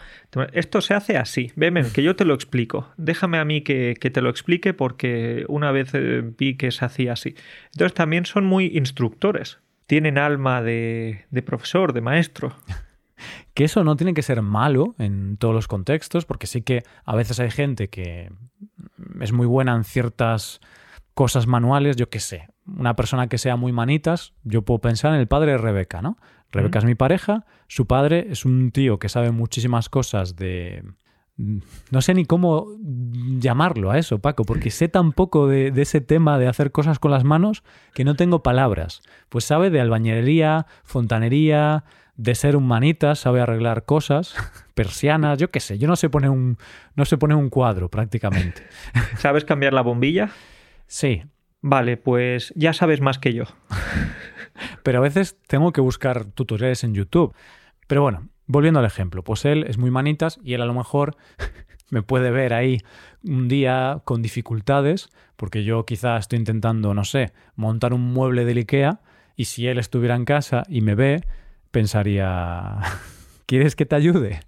esto 0.52 0.80
se 0.80 0.94
hace 0.94 1.16
así. 1.16 1.52
Ven, 1.54 1.76
que 1.94 2.02
yo 2.02 2.16
te 2.16 2.24
lo 2.24 2.34
explico. 2.34 2.88
Déjame 2.96 3.38
a 3.38 3.44
mí 3.44 3.60
que, 3.60 3.94
que, 4.00 4.10
te 4.10 4.22
lo 4.22 4.28
explique 4.28 4.74
porque 4.74 5.44
una 5.47 5.71
vez 5.71 5.90
eh, 5.94 6.25
vi 6.36 6.56
que 6.56 6.73
se 6.73 6.84
hacía 6.84 7.12
así. 7.12 7.36
Entonces 7.73 7.94
también 7.94 8.26
son 8.26 8.44
muy 8.44 8.76
instructores. 8.76 9.60
Tienen 9.86 10.18
alma 10.18 10.62
de, 10.62 11.26
de 11.30 11.42
profesor, 11.42 11.92
de 11.92 12.00
maestro. 12.00 12.56
Que 13.54 13.65
eso 13.65 13.85
no 13.85 13.97
tiene 13.97 14.15
que 14.15 14.23
ser 14.23 14.43
malo 14.43 14.95
en 14.99 15.37
todos 15.37 15.54
los 15.54 15.69
contextos, 15.69 16.25
porque 16.25 16.47
sí 16.47 16.63
que 16.63 16.83
a 17.04 17.17
veces 17.17 17.41
hay 17.41 17.50
gente 17.50 17.89
que 17.89 18.31
es 19.21 19.33
muy 19.33 19.47
buena 19.47 19.75
en 19.75 19.85
ciertas 19.85 20.61
cosas 21.19 21.49
manuales, 21.49 21.97
yo 21.97 22.09
qué 22.11 22.21
sé. 22.21 22.49
Una 22.65 22.95
persona 22.95 23.26
que 23.26 23.39
sea 23.39 23.57
muy 23.57 23.73
manitas, 23.73 24.35
yo 24.45 24.63
puedo 24.63 24.81
pensar 24.81 25.13
en 25.15 25.21
el 25.21 25.26
padre 25.26 25.52
de 25.52 25.59
Rebeca, 25.59 26.00
¿no? 26.00 26.17
Rebeca 26.52 26.78
es 26.78 26.85
mi 26.85 26.95
pareja, 26.95 27.45
su 27.67 27.87
padre 27.87 28.28
es 28.31 28.45
un 28.45 28.71
tío 28.71 28.99
que 28.99 29.09
sabe 29.09 29.33
muchísimas 29.33 29.89
cosas 29.89 30.37
de... 30.37 30.85
No 31.37 32.02
sé 32.02 32.15
ni 32.15 32.25
cómo 32.25 32.67
llamarlo 32.81 33.91
a 33.91 33.99
eso, 33.99 34.21
Paco, 34.21 34.45
porque 34.45 34.71
sé 34.71 34.89
tan 34.89 35.13
poco 35.13 35.47
de, 35.47 35.71
de, 35.71 35.83
ese 35.83 36.00
tema 36.00 36.39
de 36.39 36.49
hacer 36.49 36.73
cosas 36.73 36.99
con 36.99 37.11
las 37.11 37.23
manos 37.23 37.63
que 37.95 38.04
no 38.04 38.17
tengo 38.17 38.43
palabras. 38.43 39.02
Pues 39.28 39.45
sabe 39.45 39.71
de 39.71 39.81
albañilería, 39.81 40.67
fontanería, 40.85 41.85
de 42.19 42.35
ser 42.35 42.57
un 42.57 42.67
manitas, 42.67 43.21
sabe 43.21 43.41
arreglar 43.41 43.85
cosas, 43.85 44.35
persianas, 44.75 45.39
yo 45.39 45.50
qué 45.50 45.61
sé, 45.61 45.78
yo 45.78 45.89
no 45.89 45.97
sé 45.97 46.11
poner 46.11 46.31
un, 46.31 46.59
no 46.97 47.04
sé 47.07 47.17
poner 47.17 47.37
un 47.37 47.49
cuadro 47.49 47.89
prácticamente. 47.89 48.67
¿Sabes 49.17 49.45
cambiar 49.47 49.73
la 49.73 49.81
bombilla? 49.81 50.31
Sí. 50.87 51.23
Vale, 51.61 51.97
pues 51.97 52.52
ya 52.54 52.73
sabes 52.73 53.00
más 53.00 53.19
que 53.19 53.33
yo. 53.33 53.45
Pero 54.83 54.99
a 54.99 55.02
veces 55.02 55.39
tengo 55.47 55.73
que 55.73 55.81
buscar 55.81 56.26
tutoriales 56.26 56.85
en 56.85 56.95
YouTube. 56.95 57.35
Pero 57.87 58.02
bueno, 58.02 58.28
volviendo 58.47 58.78
al 58.81 58.87
ejemplo, 58.87 59.25
pues 59.25 59.45
él 59.45 59.65
es 59.67 59.78
muy 59.78 59.91
manitas 59.91 60.39
y 60.45 60.54
él 60.54 60.63
a 60.63 60.67
lo 60.67 60.75
mejor 60.75 61.17
me 61.91 62.02
puede 62.02 62.31
ver 62.31 62.52
ahí 62.52 62.78
un 63.25 63.49
día 63.49 64.02
con 64.04 64.23
dificultades, 64.23 65.11
porque 65.37 65.65
yo 65.65 65.85
quizá 65.85 66.17
estoy 66.17 66.39
intentando, 66.39 66.95
no 66.95 67.04
sé, 67.04 67.33
montar 67.57 67.93
un 67.93 68.13
mueble 68.13 68.45
de 68.45 68.52
Ikea 68.52 69.00
y 69.37 69.47
si 69.47 69.67
él 69.67 69.78
estuviera 69.78 70.15
en 70.15 70.25
casa 70.25 70.63
y 70.69 70.81
me 70.81 70.95
ve, 70.95 71.23
pensaría, 71.71 72.78
¿quieres 73.47 73.76
que 73.76 73.87
te 73.87 73.97
ayude? 73.97 74.41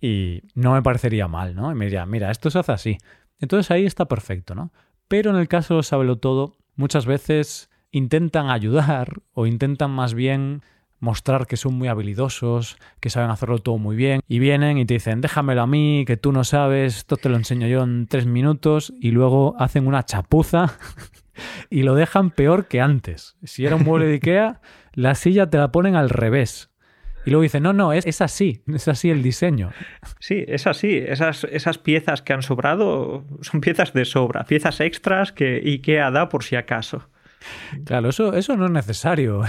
Y 0.00 0.42
no 0.54 0.72
me 0.72 0.82
parecería 0.82 1.28
mal, 1.28 1.54
¿no? 1.54 1.72
Y 1.72 1.74
me 1.74 1.86
diría, 1.86 2.04
mira, 2.06 2.30
esto 2.30 2.50
se 2.50 2.58
hace 2.58 2.72
así. 2.72 2.98
Entonces 3.38 3.70
ahí 3.70 3.86
está 3.86 4.06
perfecto, 4.06 4.54
¿no? 4.54 4.72
Pero 5.08 5.30
en 5.30 5.36
el 5.36 5.48
caso 5.48 5.82
Sábelo 5.82 6.18
Todo, 6.18 6.56
muchas 6.76 7.06
veces 7.06 7.70
intentan 7.90 8.50
ayudar 8.50 9.22
o 9.32 9.46
intentan 9.46 9.90
más 9.90 10.14
bien 10.14 10.62
mostrar 11.04 11.46
que 11.46 11.56
son 11.56 11.74
muy 11.74 11.88
habilidosos, 11.88 12.76
que 13.00 13.10
saben 13.10 13.30
hacerlo 13.30 13.58
todo 13.58 13.78
muy 13.78 13.94
bien, 13.94 14.20
y 14.26 14.38
vienen 14.40 14.78
y 14.78 14.86
te 14.86 14.94
dicen, 14.94 15.20
déjamelo 15.20 15.62
a 15.62 15.66
mí, 15.66 16.04
que 16.06 16.16
tú 16.16 16.32
no 16.32 16.42
sabes, 16.42 16.96
esto 16.96 17.16
te 17.16 17.28
lo 17.28 17.36
enseño 17.36 17.68
yo 17.68 17.82
en 17.82 18.06
tres 18.08 18.26
minutos, 18.26 18.92
y 19.00 19.12
luego 19.12 19.54
hacen 19.58 19.86
una 19.86 20.04
chapuza 20.04 20.76
y 21.70 21.82
lo 21.82 21.94
dejan 21.94 22.30
peor 22.30 22.66
que 22.66 22.80
antes. 22.80 23.36
Si 23.44 23.64
era 23.64 23.76
un 23.76 23.84
mueble 23.84 24.06
de 24.06 24.14
Ikea, 24.14 24.60
la 24.94 25.14
silla 25.14 25.48
te 25.48 25.58
la 25.58 25.70
ponen 25.70 25.94
al 25.94 26.10
revés. 26.10 26.70
Y 27.26 27.30
luego 27.30 27.42
dicen, 27.42 27.62
no, 27.62 27.72
no, 27.72 27.92
es, 27.92 28.06
es, 28.06 28.20
así, 28.20 28.62
es 28.66 28.86
así 28.86 29.10
el 29.10 29.22
diseño. 29.22 29.70
Sí, 30.18 30.44
es 30.46 30.66
así. 30.66 30.98
Esas, 30.98 31.44
esas 31.44 31.78
piezas 31.78 32.20
que 32.20 32.34
han 32.34 32.42
sobrado 32.42 33.24
son 33.40 33.60
piezas 33.62 33.94
de 33.94 34.04
sobra, 34.04 34.44
piezas 34.44 34.80
extras 34.80 35.32
que 35.32 35.62
Ikea 35.64 36.10
da 36.10 36.28
por 36.28 36.44
si 36.44 36.56
acaso. 36.56 37.08
Claro, 37.84 38.10
eso, 38.10 38.34
eso 38.34 38.56
no 38.56 38.66
es 38.66 38.72
necesario. 38.72 39.42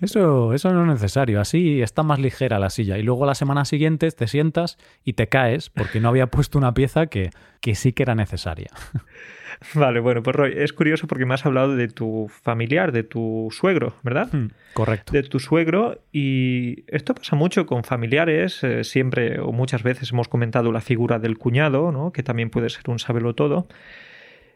Eso, 0.00 0.52
eso 0.52 0.72
no 0.72 0.82
es 0.82 0.88
necesario. 0.88 1.40
Así 1.40 1.82
está 1.82 2.02
más 2.02 2.18
ligera 2.18 2.58
la 2.58 2.70
silla. 2.70 2.98
Y 2.98 3.02
luego 3.02 3.26
la 3.26 3.34
semana 3.34 3.64
siguiente 3.64 4.10
te 4.10 4.26
sientas 4.26 4.78
y 5.04 5.14
te 5.14 5.28
caes 5.28 5.70
porque 5.70 6.00
no 6.00 6.08
había 6.08 6.26
puesto 6.26 6.58
una 6.58 6.74
pieza 6.74 7.06
que, 7.06 7.30
que 7.60 7.74
sí 7.74 7.92
que 7.92 8.02
era 8.02 8.14
necesaria. 8.14 8.70
Vale, 9.74 10.00
bueno, 10.00 10.22
pues 10.22 10.34
Roy, 10.34 10.54
es 10.56 10.72
curioso 10.72 11.06
porque 11.06 11.26
me 11.26 11.34
has 11.34 11.46
hablado 11.46 11.76
de 11.76 11.88
tu 11.88 12.28
familiar, 12.28 12.92
de 12.92 13.02
tu 13.04 13.48
suegro, 13.50 13.94
¿verdad? 14.02 14.28
Hmm, 14.32 14.48
correcto. 14.74 15.12
De 15.12 15.22
tu 15.22 15.38
suegro 15.38 16.02
y 16.12 16.84
esto 16.88 17.14
pasa 17.14 17.36
mucho 17.36 17.66
con 17.66 17.84
familiares, 17.84 18.62
eh, 18.64 18.84
siempre 18.84 19.40
o 19.40 19.52
muchas 19.52 19.82
veces 19.82 20.12
hemos 20.12 20.28
comentado 20.28 20.72
la 20.72 20.80
figura 20.80 21.18
del 21.18 21.38
cuñado, 21.38 21.92
¿no? 21.92 22.12
Que 22.12 22.22
también 22.22 22.50
puede 22.50 22.70
ser 22.70 22.88
un 22.88 22.98
sabelo 22.98 23.34
todo. 23.34 23.68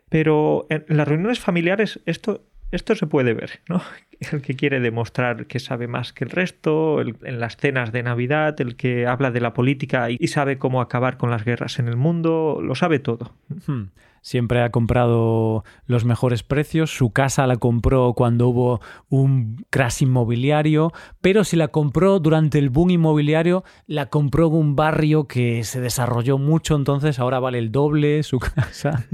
Pero 0.09 0.67
en 0.71 0.85
las 0.89 1.09
reuniones 1.09 1.41
familiares 1.41 2.01
esto, 2.07 2.45
esto 2.71 2.95
se 2.95 3.07
puede 3.07 3.35
ver, 3.35 3.61
¿no? 3.69 3.83
El 4.33 4.43
que 4.43 4.55
quiere 4.55 4.81
demostrar 4.81 5.47
que 5.47 5.59
sabe 5.59 5.89
más 5.89 6.15
que 6.15 6.25
el 6.25 6.31
resto, 6.31 7.03
en 7.03 7.39
las 7.39 7.59
cenas 7.59 7.93
de 7.93 8.03
Navidad, 8.03 8.59
el 8.63 8.77
que 8.77 9.07
habla 9.07 9.31
de 9.31 9.41
la 9.41 9.53
política 9.53 10.11
y, 10.11 10.27
sabe 10.29 10.57
cómo 10.57 10.81
acabar 10.81 11.19
con 11.19 11.31
las 11.31 11.45
guerras 11.45 11.79
en 11.79 11.87
el 11.87 11.97
mundo, 11.97 12.61
lo 12.63 12.75
sabe 12.75 12.99
todo. 12.99 13.35
Hmm. 13.67 13.89
Siempre 14.27 14.61
ha 14.61 14.71
comprado 14.71 15.63
los 15.87 16.05
mejores 16.05 16.43
precios, 16.43 16.91
su 16.91 17.13
casa 17.13 17.47
la 17.47 17.59
compró 17.59 18.13
cuando 18.15 18.49
hubo 18.49 18.81
un 19.09 19.65
crash 19.71 20.03
inmobiliario, 20.03 20.93
pero 21.21 21.45
si 21.45 21.55
la 21.55 21.69
compró 21.69 22.19
durante 22.19 22.59
el 22.59 22.69
boom 22.69 22.91
inmobiliario, 22.91 23.63
la 23.87 24.07
compró 24.07 24.49
en 24.49 24.55
un 24.55 24.75
barrio 24.75 25.29
que 25.29 25.63
se 25.63 25.81
desarrolló 25.81 26.39
mucho, 26.39 26.75
entonces 26.75 27.21
ahora 27.21 27.39
vale 27.39 27.59
el 27.59 27.71
doble 27.71 28.25
su 28.25 28.41
casa. 28.41 29.07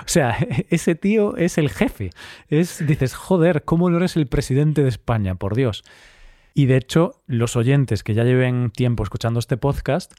o 0.00 0.08
sea, 0.08 0.36
ese 0.68 0.96
tío 0.96 1.36
es 1.36 1.58
el 1.58 1.70
jefe. 1.70 2.10
Es, 2.48 2.84
dices, 2.84 3.14
joder, 3.14 3.62
¿cómo 3.62 3.88
no 3.88 3.98
eres 3.98 4.16
el 4.16 4.26
presidente 4.26 4.82
de 4.82 4.88
España? 4.88 5.36
Por 5.36 5.54
Dios. 5.54 5.84
Y 6.54 6.66
de 6.66 6.78
hecho, 6.78 7.22
los 7.28 7.54
oyentes 7.54 8.02
que 8.02 8.14
ya 8.14 8.24
lleven 8.24 8.72
tiempo 8.72 9.04
escuchando 9.04 9.38
este 9.38 9.58
podcast 9.58 10.12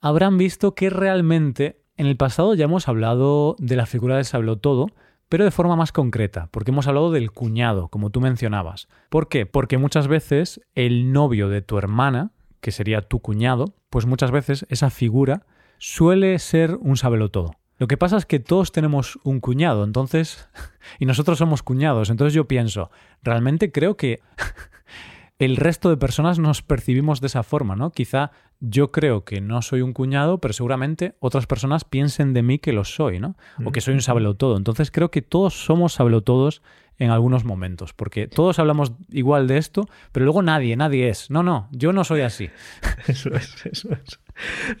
habrán 0.00 0.38
visto 0.38 0.74
que 0.74 0.90
realmente 0.90 1.81
en 2.02 2.08
el 2.08 2.16
pasado 2.16 2.54
ya 2.54 2.64
hemos 2.64 2.88
hablado 2.88 3.54
de 3.60 3.76
la 3.76 3.86
figura 3.86 4.16
del 4.16 4.24
todo, 4.58 4.88
pero 5.28 5.44
de 5.44 5.52
forma 5.52 5.76
más 5.76 5.92
concreta, 5.92 6.48
porque 6.50 6.72
hemos 6.72 6.88
hablado 6.88 7.12
del 7.12 7.30
cuñado, 7.30 7.86
como 7.88 8.10
tú 8.10 8.20
mencionabas. 8.20 8.88
¿Por 9.08 9.28
qué? 9.28 9.46
Porque 9.46 9.78
muchas 9.78 10.08
veces 10.08 10.60
el 10.74 11.12
novio 11.12 11.48
de 11.48 11.62
tu 11.62 11.78
hermana, 11.78 12.32
que 12.60 12.72
sería 12.72 13.02
tu 13.02 13.20
cuñado, 13.20 13.66
pues 13.88 14.04
muchas 14.04 14.32
veces 14.32 14.66
esa 14.68 14.90
figura 14.90 15.46
suele 15.78 16.40
ser 16.40 16.76
un 16.80 16.96
todo. 17.30 17.52
Lo 17.78 17.86
que 17.86 17.96
pasa 17.96 18.16
es 18.16 18.26
que 18.26 18.40
todos 18.40 18.72
tenemos 18.72 19.20
un 19.22 19.38
cuñado, 19.38 19.84
entonces, 19.84 20.48
y 20.98 21.06
nosotros 21.06 21.38
somos 21.38 21.62
cuñados, 21.62 22.10
entonces 22.10 22.34
yo 22.34 22.48
pienso, 22.48 22.90
realmente 23.22 23.70
creo 23.70 23.96
que 23.96 24.18
el 25.44 25.56
resto 25.56 25.90
de 25.90 25.96
personas 25.96 26.38
nos 26.38 26.62
percibimos 26.62 27.20
de 27.20 27.26
esa 27.26 27.42
forma, 27.42 27.76
¿no? 27.76 27.90
Quizá 27.90 28.30
yo 28.60 28.92
creo 28.92 29.24
que 29.24 29.40
no 29.40 29.60
soy 29.62 29.82
un 29.82 29.92
cuñado, 29.92 30.38
pero 30.38 30.54
seguramente 30.54 31.14
otras 31.18 31.46
personas 31.46 31.84
piensen 31.84 32.32
de 32.32 32.42
mí 32.42 32.58
que 32.58 32.72
lo 32.72 32.84
soy, 32.84 33.18
¿no? 33.18 33.36
O 33.64 33.72
que 33.72 33.80
soy 33.80 33.94
un 33.94 34.02
todo. 34.36 34.56
Entonces 34.56 34.90
creo 34.90 35.10
que 35.10 35.22
todos 35.22 35.64
somos 35.64 36.00
todos 36.22 36.62
en 37.02 37.10
algunos 37.10 37.44
momentos, 37.44 37.92
porque 37.92 38.28
todos 38.28 38.60
hablamos 38.60 38.92
igual 39.10 39.48
de 39.48 39.58
esto, 39.58 39.88
pero 40.12 40.24
luego 40.24 40.40
nadie, 40.40 40.76
nadie 40.76 41.08
es. 41.08 41.30
No, 41.30 41.42
no, 41.42 41.68
yo 41.72 41.92
no 41.92 42.04
soy 42.04 42.20
así. 42.20 42.48
Eso 43.08 43.34
es, 43.34 43.66
eso 43.66 43.88
es. 43.92 44.20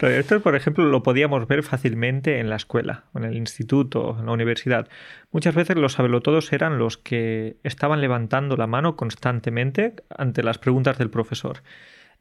Esto, 0.00 0.40
por 0.40 0.54
ejemplo, 0.54 0.84
lo 0.84 1.02
podíamos 1.02 1.46
ver 1.48 1.62
fácilmente 1.64 2.38
en 2.38 2.48
la 2.48 2.56
escuela, 2.56 3.04
en 3.14 3.24
el 3.24 3.36
instituto, 3.36 4.16
en 4.18 4.26
la 4.26 4.32
universidad. 4.32 4.88
Muchas 5.32 5.54
veces 5.54 5.76
los 5.76 5.94
sabelotodos 5.94 6.52
eran 6.52 6.78
los 6.78 6.96
que 6.96 7.56
estaban 7.64 8.00
levantando 8.00 8.56
la 8.56 8.68
mano 8.68 8.96
constantemente 8.96 9.96
ante 10.16 10.42
las 10.42 10.58
preguntas 10.58 10.98
del 10.98 11.10
profesor. 11.10 11.62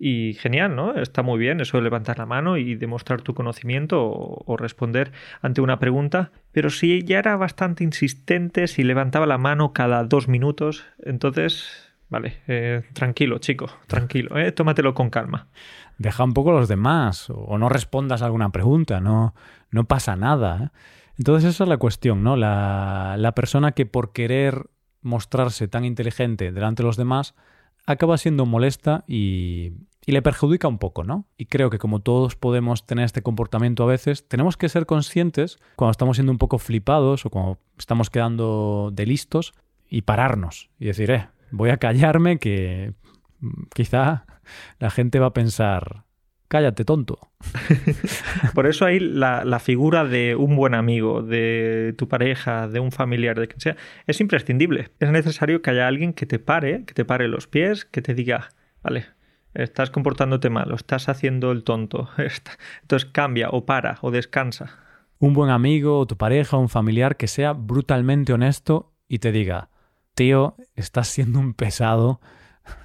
Y 0.04 0.34
genial, 0.34 0.76
¿no? 0.76 0.96
Está 0.96 1.22
muy 1.22 1.38
bien 1.38 1.62
eso 1.62 1.78
de 1.78 1.84
levantar 1.84 2.18
la 2.18 2.26
mano 2.26 2.58
y 2.58 2.74
demostrar 2.74 3.22
tu 3.22 3.36
conocimiento 3.36 4.02
o, 4.02 4.58
responder 4.58 5.12
ante 5.44 5.62
una 5.62 5.78
pregunta. 5.78 6.32
Pero 6.52 6.72
si 6.72 7.04
ya 7.04 7.20
era 7.20 7.36
bastante 7.36 7.84
insistente, 7.84 8.66
si 8.66 8.82
levantaba 8.82 9.28
la 9.28 9.38
mano 9.38 9.74
cada 9.74 10.04
dos 10.04 10.28
minutos, 10.28 10.84
entonces, 11.04 11.94
vale, 12.10 12.40
eh, 12.48 12.82
tranquilo, 12.94 13.38
chico, 13.38 13.70
tranquilo, 13.86 14.40
eh, 14.40 14.52
tómatelo 14.52 14.96
con 14.96 15.12
calma. 15.12 15.50
Deja 16.00 16.24
un 16.24 16.34
poco 16.34 16.52
los 16.52 16.68
demás 16.68 17.30
o 17.30 17.60
no 17.60 17.70
respondas 17.70 18.24
a 18.24 18.26
alguna 18.26 18.50
pregunta, 18.50 19.02
no, 19.02 19.36
no 19.70 19.84
pasa 19.84 20.16
nada. 20.16 20.64
¿eh? 20.64 20.78
Entonces 21.20 21.54
esa 21.54 21.66
es 21.66 21.70
la 21.70 21.78
cuestión, 21.78 22.24
¿no? 22.24 22.36
La, 22.38 23.18
la 23.20 23.36
persona 23.36 23.74
que 23.74 23.86
por 23.86 24.14
querer 24.14 24.66
mostrarse 25.04 25.68
tan 25.68 25.86
inteligente 25.86 26.52
delante 26.52 26.82
de 26.82 26.88
los 26.88 26.98
demás 26.98 27.36
acaba 27.86 28.18
siendo 28.18 28.48
molesta 28.48 29.04
y, 29.08 29.74
y 30.06 30.12
le 30.12 30.22
perjudica 30.22 30.68
un 30.68 30.80
poco, 30.80 31.04
¿no? 31.04 31.28
Y 31.38 31.46
creo 31.46 31.70
que 31.70 31.78
como 31.78 32.00
todos 32.00 32.36
podemos 32.36 32.86
tener 32.86 33.06
este 33.06 33.22
comportamiento 33.22 33.84
a 33.84 33.88
veces, 33.88 34.28
tenemos 34.28 34.58
que 34.58 34.70
ser 34.70 34.86
conscientes 34.86 35.60
cuando 35.76 35.92
estamos 35.92 36.18
siendo 36.18 36.32
un 36.32 36.38
poco 36.38 36.58
flipados 36.58 37.26
o 37.26 37.30
cuando 37.30 37.60
estamos 37.78 38.10
quedando 38.10 38.90
de 38.94 39.06
listos 39.06 39.54
y 39.88 40.02
pararnos 40.02 40.70
y 40.80 40.86
decir, 40.86 41.12
eh, 41.12 41.28
voy 41.52 41.70
a 41.70 41.78
callarme 41.78 42.40
que 42.40 42.94
quizá 43.74 44.26
la 44.80 44.90
gente 44.90 45.20
va 45.20 45.28
a 45.28 45.34
pensar, 45.34 46.06
cállate 46.48 46.84
tonto. 46.84 47.32
Por 48.56 48.66
eso 48.66 48.86
hay 48.86 49.00
la, 49.00 49.46
la, 49.46 49.60
figura 49.60 50.04
de 50.06 50.36
un 50.36 50.56
buen 50.56 50.74
amigo, 50.74 51.22
de 51.22 51.94
tu 51.98 52.08
pareja, 52.08 52.68
de 52.68 52.80
un 52.80 52.92
familiar, 52.92 53.40
de 53.40 53.48
quien 53.48 53.60
sea, 53.60 53.78
es 54.08 54.20
imprescindible. 54.20 54.90
Es 55.00 55.12
necesario 55.12 55.62
que 55.62 55.70
haya 55.70 55.88
alguien 55.88 56.14
que 56.14 56.26
te 56.26 56.40
pare, 56.40 56.86
que 56.86 56.94
te 56.94 57.06
pare 57.06 57.28
los 57.28 57.48
pies, 57.48 57.86
que 57.86 58.02
te 58.02 58.14
diga, 58.14 58.50
vale, 58.82 59.06
estás 59.54 59.92
comportándote 59.92 60.50
mal 60.50 60.72
o 60.72 60.76
estás 60.76 61.10
haciendo 61.10 61.52
el 61.52 61.64
tonto. 61.64 62.10
Entonces 62.82 63.10
cambia 63.12 63.50
o 63.50 63.66
para 63.66 63.98
o 64.02 64.12
descansa. 64.12 64.78
Un 65.20 65.34
buen 65.34 65.50
amigo 65.52 66.00
o 66.00 66.08
tu 66.08 66.18
pareja 66.18 66.58
o 66.58 66.60
un 66.60 66.70
familiar 66.70 67.16
que 67.16 67.28
sea 67.28 67.54
brutalmente 67.54 68.34
honesto 68.34 68.94
y 69.08 69.20
te 69.20 69.32
diga, 69.32 69.70
tío, 70.16 70.56
estás 70.76 71.08
siendo 71.08 71.40
un 71.40 71.54
pesado, 71.54 72.22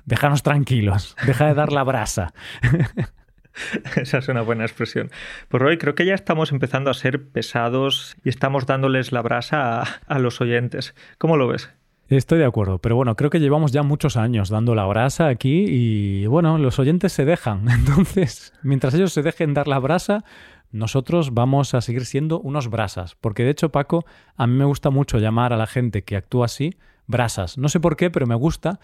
déjanos 0.04 0.42
tranquilos, 0.42 1.16
deja 1.24 1.46
de 1.46 1.54
dar 1.54 1.72
la 1.72 1.84
brasa. 1.84 2.34
Esa 3.96 4.18
es 4.18 4.28
una 4.28 4.42
buena 4.42 4.64
expresión. 4.64 5.10
Pues 5.48 5.62
hoy 5.62 5.78
creo 5.78 5.94
que 5.94 6.04
ya 6.04 6.14
estamos 6.14 6.52
empezando 6.52 6.90
a 6.90 6.94
ser 6.94 7.30
pesados 7.30 8.16
y 8.22 8.28
estamos 8.28 8.66
dándoles 8.66 9.12
la 9.12 9.22
brasa 9.22 9.80
a, 9.80 9.84
a 10.06 10.18
los 10.18 10.42
oyentes. 10.42 10.94
¿Cómo 11.16 11.38
lo 11.38 11.48
ves? 11.48 11.70
Estoy 12.08 12.38
de 12.38 12.44
acuerdo, 12.44 12.78
pero 12.78 12.94
bueno, 12.94 13.16
creo 13.16 13.30
que 13.30 13.40
llevamos 13.40 13.72
ya 13.72 13.82
muchos 13.82 14.16
años 14.16 14.48
dando 14.48 14.76
la 14.76 14.86
brasa 14.86 15.26
aquí 15.26 15.64
y 15.68 16.26
bueno, 16.26 16.56
los 16.56 16.78
oyentes 16.78 17.12
se 17.12 17.24
dejan. 17.24 17.68
Entonces, 17.70 18.52
mientras 18.62 18.94
ellos 18.94 19.12
se 19.12 19.22
dejen 19.22 19.54
dar 19.54 19.66
la 19.66 19.80
brasa, 19.80 20.24
nosotros 20.70 21.34
vamos 21.34 21.74
a 21.74 21.80
seguir 21.80 22.06
siendo 22.06 22.38
unos 22.38 22.70
brasas. 22.70 23.16
Porque 23.16 23.42
de 23.42 23.50
hecho, 23.50 23.70
Paco, 23.70 24.04
a 24.36 24.46
mí 24.46 24.54
me 24.54 24.64
gusta 24.64 24.90
mucho 24.90 25.18
llamar 25.18 25.52
a 25.52 25.56
la 25.56 25.66
gente 25.66 26.02
que 26.02 26.16
actúa 26.16 26.46
así 26.46 26.76
brasas. 27.08 27.58
No 27.58 27.68
sé 27.68 27.80
por 27.80 27.96
qué, 27.96 28.08
pero 28.10 28.26
me 28.26 28.36
gusta. 28.36 28.78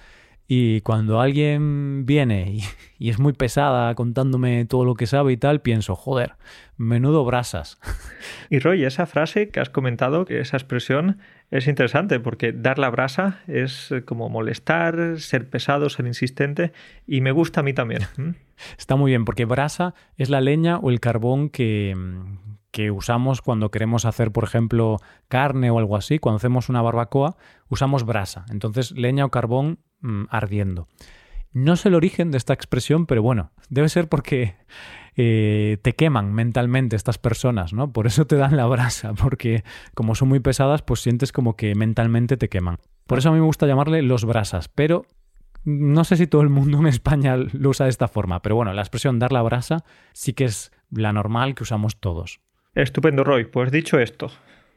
Y 0.49 0.81
cuando 0.83 1.21
alguien 1.21 2.05
viene 2.05 2.59
y, 2.99 3.09
es 3.09 3.19
muy 3.19 3.33
pesada 3.33 3.95
contándome 3.95 4.65
todo 4.67 4.85
lo 4.85 4.95
que 4.95 5.07
sabe 5.07 5.33
y 5.33 5.37
tal, 5.37 5.61
pienso, 5.61 5.97
joder, 5.97 6.35
menudo 6.77 7.25
brasas. 7.25 7.79
Y 8.51 8.59
Roy, 8.59 8.85
esa 8.85 9.07
frase 9.07 9.49
que 9.49 9.61
has 9.61 9.71
comentado, 9.71 10.25
que 10.25 10.41
esa 10.41 10.57
expresión 10.57 11.19
es 11.51 11.67
interesante 11.69 12.21
porque 12.21 12.53
dar 12.53 12.79
la 12.79 12.91
brasa 12.91 13.41
es 13.47 13.95
como 14.05 14.29
molestar, 14.29 15.21
ser 15.21 15.49
pesado, 15.49 15.89
ser 15.91 16.07
insistente 16.07 16.73
y 17.07 17.21
me 17.21 17.33
gusta 17.33 17.61
a 17.61 17.63
mí 17.63 17.73
también. 17.73 18.03
Está 18.79 18.97
muy 18.97 19.13
bien 19.13 19.25
porque 19.25 19.45
brasa 19.45 19.95
es 20.17 20.31
la 20.31 20.41
leña 20.41 20.79
o 20.79 20.91
el 20.91 21.01
carbón 21.01 21.49
que, 21.49 21.97
que 22.73 22.91
usamos 22.91 23.43
cuando 23.43 23.71
queremos 23.71 24.05
hacer, 24.05 24.33
por 24.33 24.45
ejemplo, 24.45 24.97
carne 25.29 25.71
o 25.71 25.79
algo 25.79 25.97
así. 25.97 26.19
Cuando 26.19 26.39
hacemos 26.39 26.69
una 26.69 26.83
barbacoa, 26.83 27.37
usamos 27.69 28.05
brasa. 28.05 28.45
Entonces, 28.51 28.91
leña 28.93 29.25
o 29.25 29.31
carbón 29.31 29.79
mm, 30.01 30.25
ardiendo. 30.31 30.89
No 31.53 31.77
sé 31.77 31.91
el 31.91 31.95
origen 31.95 32.31
de 32.31 32.39
esta 32.39 32.55
expresión, 32.55 33.07
pero 33.07 33.23
bueno, 33.23 33.53
debe 33.69 33.91
ser 33.91 34.09
porque 34.09 34.57
eh, 35.17 35.77
te 35.83 35.93
queman 35.93 36.33
mentalmente 36.33 36.97
estas 36.97 37.19
personas, 37.19 37.75
¿no? 37.75 37.93
Por 37.93 38.07
eso 38.07 38.27
te 38.27 38.37
dan 38.37 38.57
la 38.57 38.67
brasa, 38.67 39.13
porque 39.13 39.63
como 39.95 40.15
son 40.15 40.29
muy 40.29 40.41
pesadas, 40.41 40.81
pues 40.83 41.01
sientes 41.01 41.31
como 41.31 41.57
que 41.57 41.75
mentalmente 41.75 42.39
te 42.39 42.49
queman. 42.49 42.79
Por 43.07 43.19
eso 43.19 43.29
a 43.29 43.33
mí 43.33 43.39
me 43.39 43.45
gusta 43.45 43.67
llamarle 43.67 44.01
los 44.01 44.25
brasas, 44.25 44.69
pero 44.69 45.05
no 45.65 46.05
sé 46.05 46.17
si 46.17 46.27
todo 46.27 46.41
el 46.41 46.49
mundo 46.49 46.79
en 46.79 46.87
España 46.87 47.37
lo 47.37 47.69
usa 47.69 47.85
de 47.85 47.91
esta 47.91 48.09
forma, 48.09 48.41
pero 48.41 48.57
bueno, 48.57 48.73
la 48.73 48.81
expresión 48.81 49.19
dar 49.19 49.33
la 49.33 49.43
brasa 49.43 49.85
sí 50.15 50.33
que 50.33 50.45
es 50.45 50.73
la 50.91 51.13
normal 51.13 51.55
que 51.55 51.65
usamos 51.65 52.01
todos. 52.01 52.41
Estupendo, 52.75 53.23
Roy. 53.23 53.45
Pues 53.45 53.71
dicho 53.71 53.99
esto, 53.99 54.31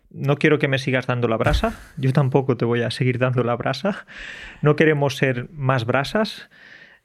no 0.09 0.35
quiero 0.35 0.59
que 0.59 0.67
me 0.67 0.79
sigas 0.79 1.07
dando 1.07 1.27
la 1.27 1.37
brasa, 1.37 1.79
yo 1.97 2.11
tampoco 2.11 2.57
te 2.57 2.65
voy 2.65 2.81
a 2.81 2.91
seguir 2.91 3.19
dando 3.19 3.43
la 3.43 3.55
brasa, 3.55 4.05
no 4.61 4.75
queremos 4.75 5.15
ser 5.15 5.49
más 5.51 5.85
brasas, 5.85 6.49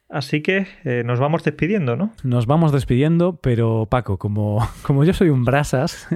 así 0.09 0.41
que 0.41 0.67
eh, 0.83 1.03
nos 1.05 1.19
vamos 1.19 1.43
despidiendo, 1.43 1.95
¿no? 1.95 2.13
Nos 2.23 2.45
vamos 2.45 2.73
despidiendo, 2.73 3.37
pero 3.37 3.87
Paco, 3.89 4.17
como, 4.17 4.67
como 4.81 5.05
yo 5.05 5.13
soy 5.13 5.29
un 5.29 5.45
brasas, 5.45 6.09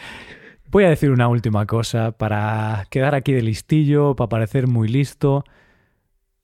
voy 0.70 0.84
a 0.84 0.90
decir 0.90 1.10
una 1.10 1.28
última 1.28 1.66
cosa 1.66 2.12
para 2.12 2.86
quedar 2.90 3.14
aquí 3.14 3.32
de 3.32 3.42
listillo, 3.42 4.14
para 4.14 4.28
parecer 4.28 4.66
muy 4.66 4.88
listo. 4.88 5.44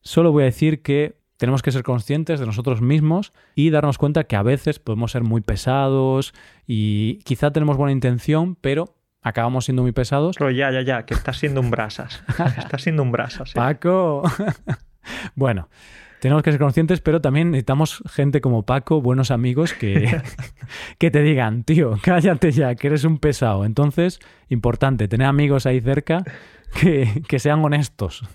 Solo 0.01 0.31
voy 0.31 0.43
a 0.43 0.45
decir 0.45 0.81
que 0.81 1.18
tenemos 1.39 1.63
que 1.63 1.71
ser 1.71 1.83
conscientes 1.83 2.41
de 2.41 2.45
nosotros 2.45 2.81
mismos 2.81 3.31
y 3.55 3.69
darnos 3.69 3.97
cuenta 3.97 4.25
que 4.25 4.35
a 4.35 4.43
veces 4.43 4.77
podemos 4.77 5.13
ser 5.13 5.23
muy 5.23 5.39
pesados 5.39 6.33
y 6.67 7.19
quizá 7.19 7.51
tenemos 7.51 7.77
buena 7.77 7.93
intención, 7.93 8.57
pero 8.59 8.97
acabamos 9.21 9.63
siendo 9.63 9.81
muy 9.81 9.93
pesados. 9.93 10.35
Pero 10.37 10.51
ya, 10.51 10.69
ya, 10.69 10.81
ya, 10.81 11.05
que 11.05 11.13
estás 11.13 11.37
siendo 11.37 11.61
un 11.61 11.71
brasas. 11.71 12.21
estás 12.57 12.81
siendo 12.81 13.03
un 13.03 13.13
brasas. 13.13 13.53
Paco. 13.53 14.23
bueno, 15.35 15.69
tenemos 16.19 16.43
que 16.43 16.51
ser 16.51 16.59
conscientes, 16.59 16.99
pero 16.99 17.21
también 17.21 17.51
necesitamos 17.51 18.03
gente 18.09 18.41
como 18.41 18.63
Paco, 18.63 19.01
buenos 19.01 19.31
amigos, 19.31 19.73
que, 19.73 20.21
que 20.97 21.09
te 21.09 21.21
digan, 21.21 21.63
tío, 21.63 21.97
cállate 22.01 22.51
ya, 22.51 22.75
que 22.75 22.87
eres 22.87 23.05
un 23.05 23.17
pesado. 23.17 23.63
Entonces, 23.63 24.19
importante, 24.49 25.07
tener 25.07 25.27
amigos 25.27 25.65
ahí 25.65 25.79
cerca 25.79 26.25
que, 26.81 27.23
que 27.29 27.39
sean 27.39 27.63
honestos. 27.63 28.27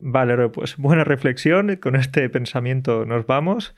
Vale, 0.00 0.48
pues 0.48 0.76
buena 0.76 1.04
reflexión. 1.04 1.76
Con 1.76 1.96
este 1.96 2.28
pensamiento 2.28 3.04
nos 3.04 3.26
vamos 3.26 3.74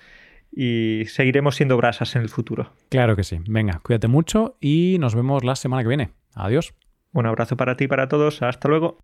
y 0.50 1.04
seguiremos 1.06 1.56
siendo 1.56 1.76
brasas 1.76 2.16
en 2.16 2.22
el 2.22 2.28
futuro. 2.28 2.72
Claro 2.90 3.16
que 3.16 3.24
sí. 3.24 3.40
Venga, 3.46 3.80
cuídate 3.82 4.08
mucho 4.08 4.56
y 4.60 4.96
nos 5.00 5.14
vemos 5.14 5.44
la 5.44 5.56
semana 5.56 5.82
que 5.82 5.88
viene. 5.88 6.10
Adiós. 6.34 6.74
Un 7.12 7.26
abrazo 7.26 7.56
para 7.56 7.76
ti 7.76 7.84
y 7.84 7.88
para 7.88 8.08
todos. 8.08 8.42
Hasta 8.42 8.68
luego. 8.68 8.98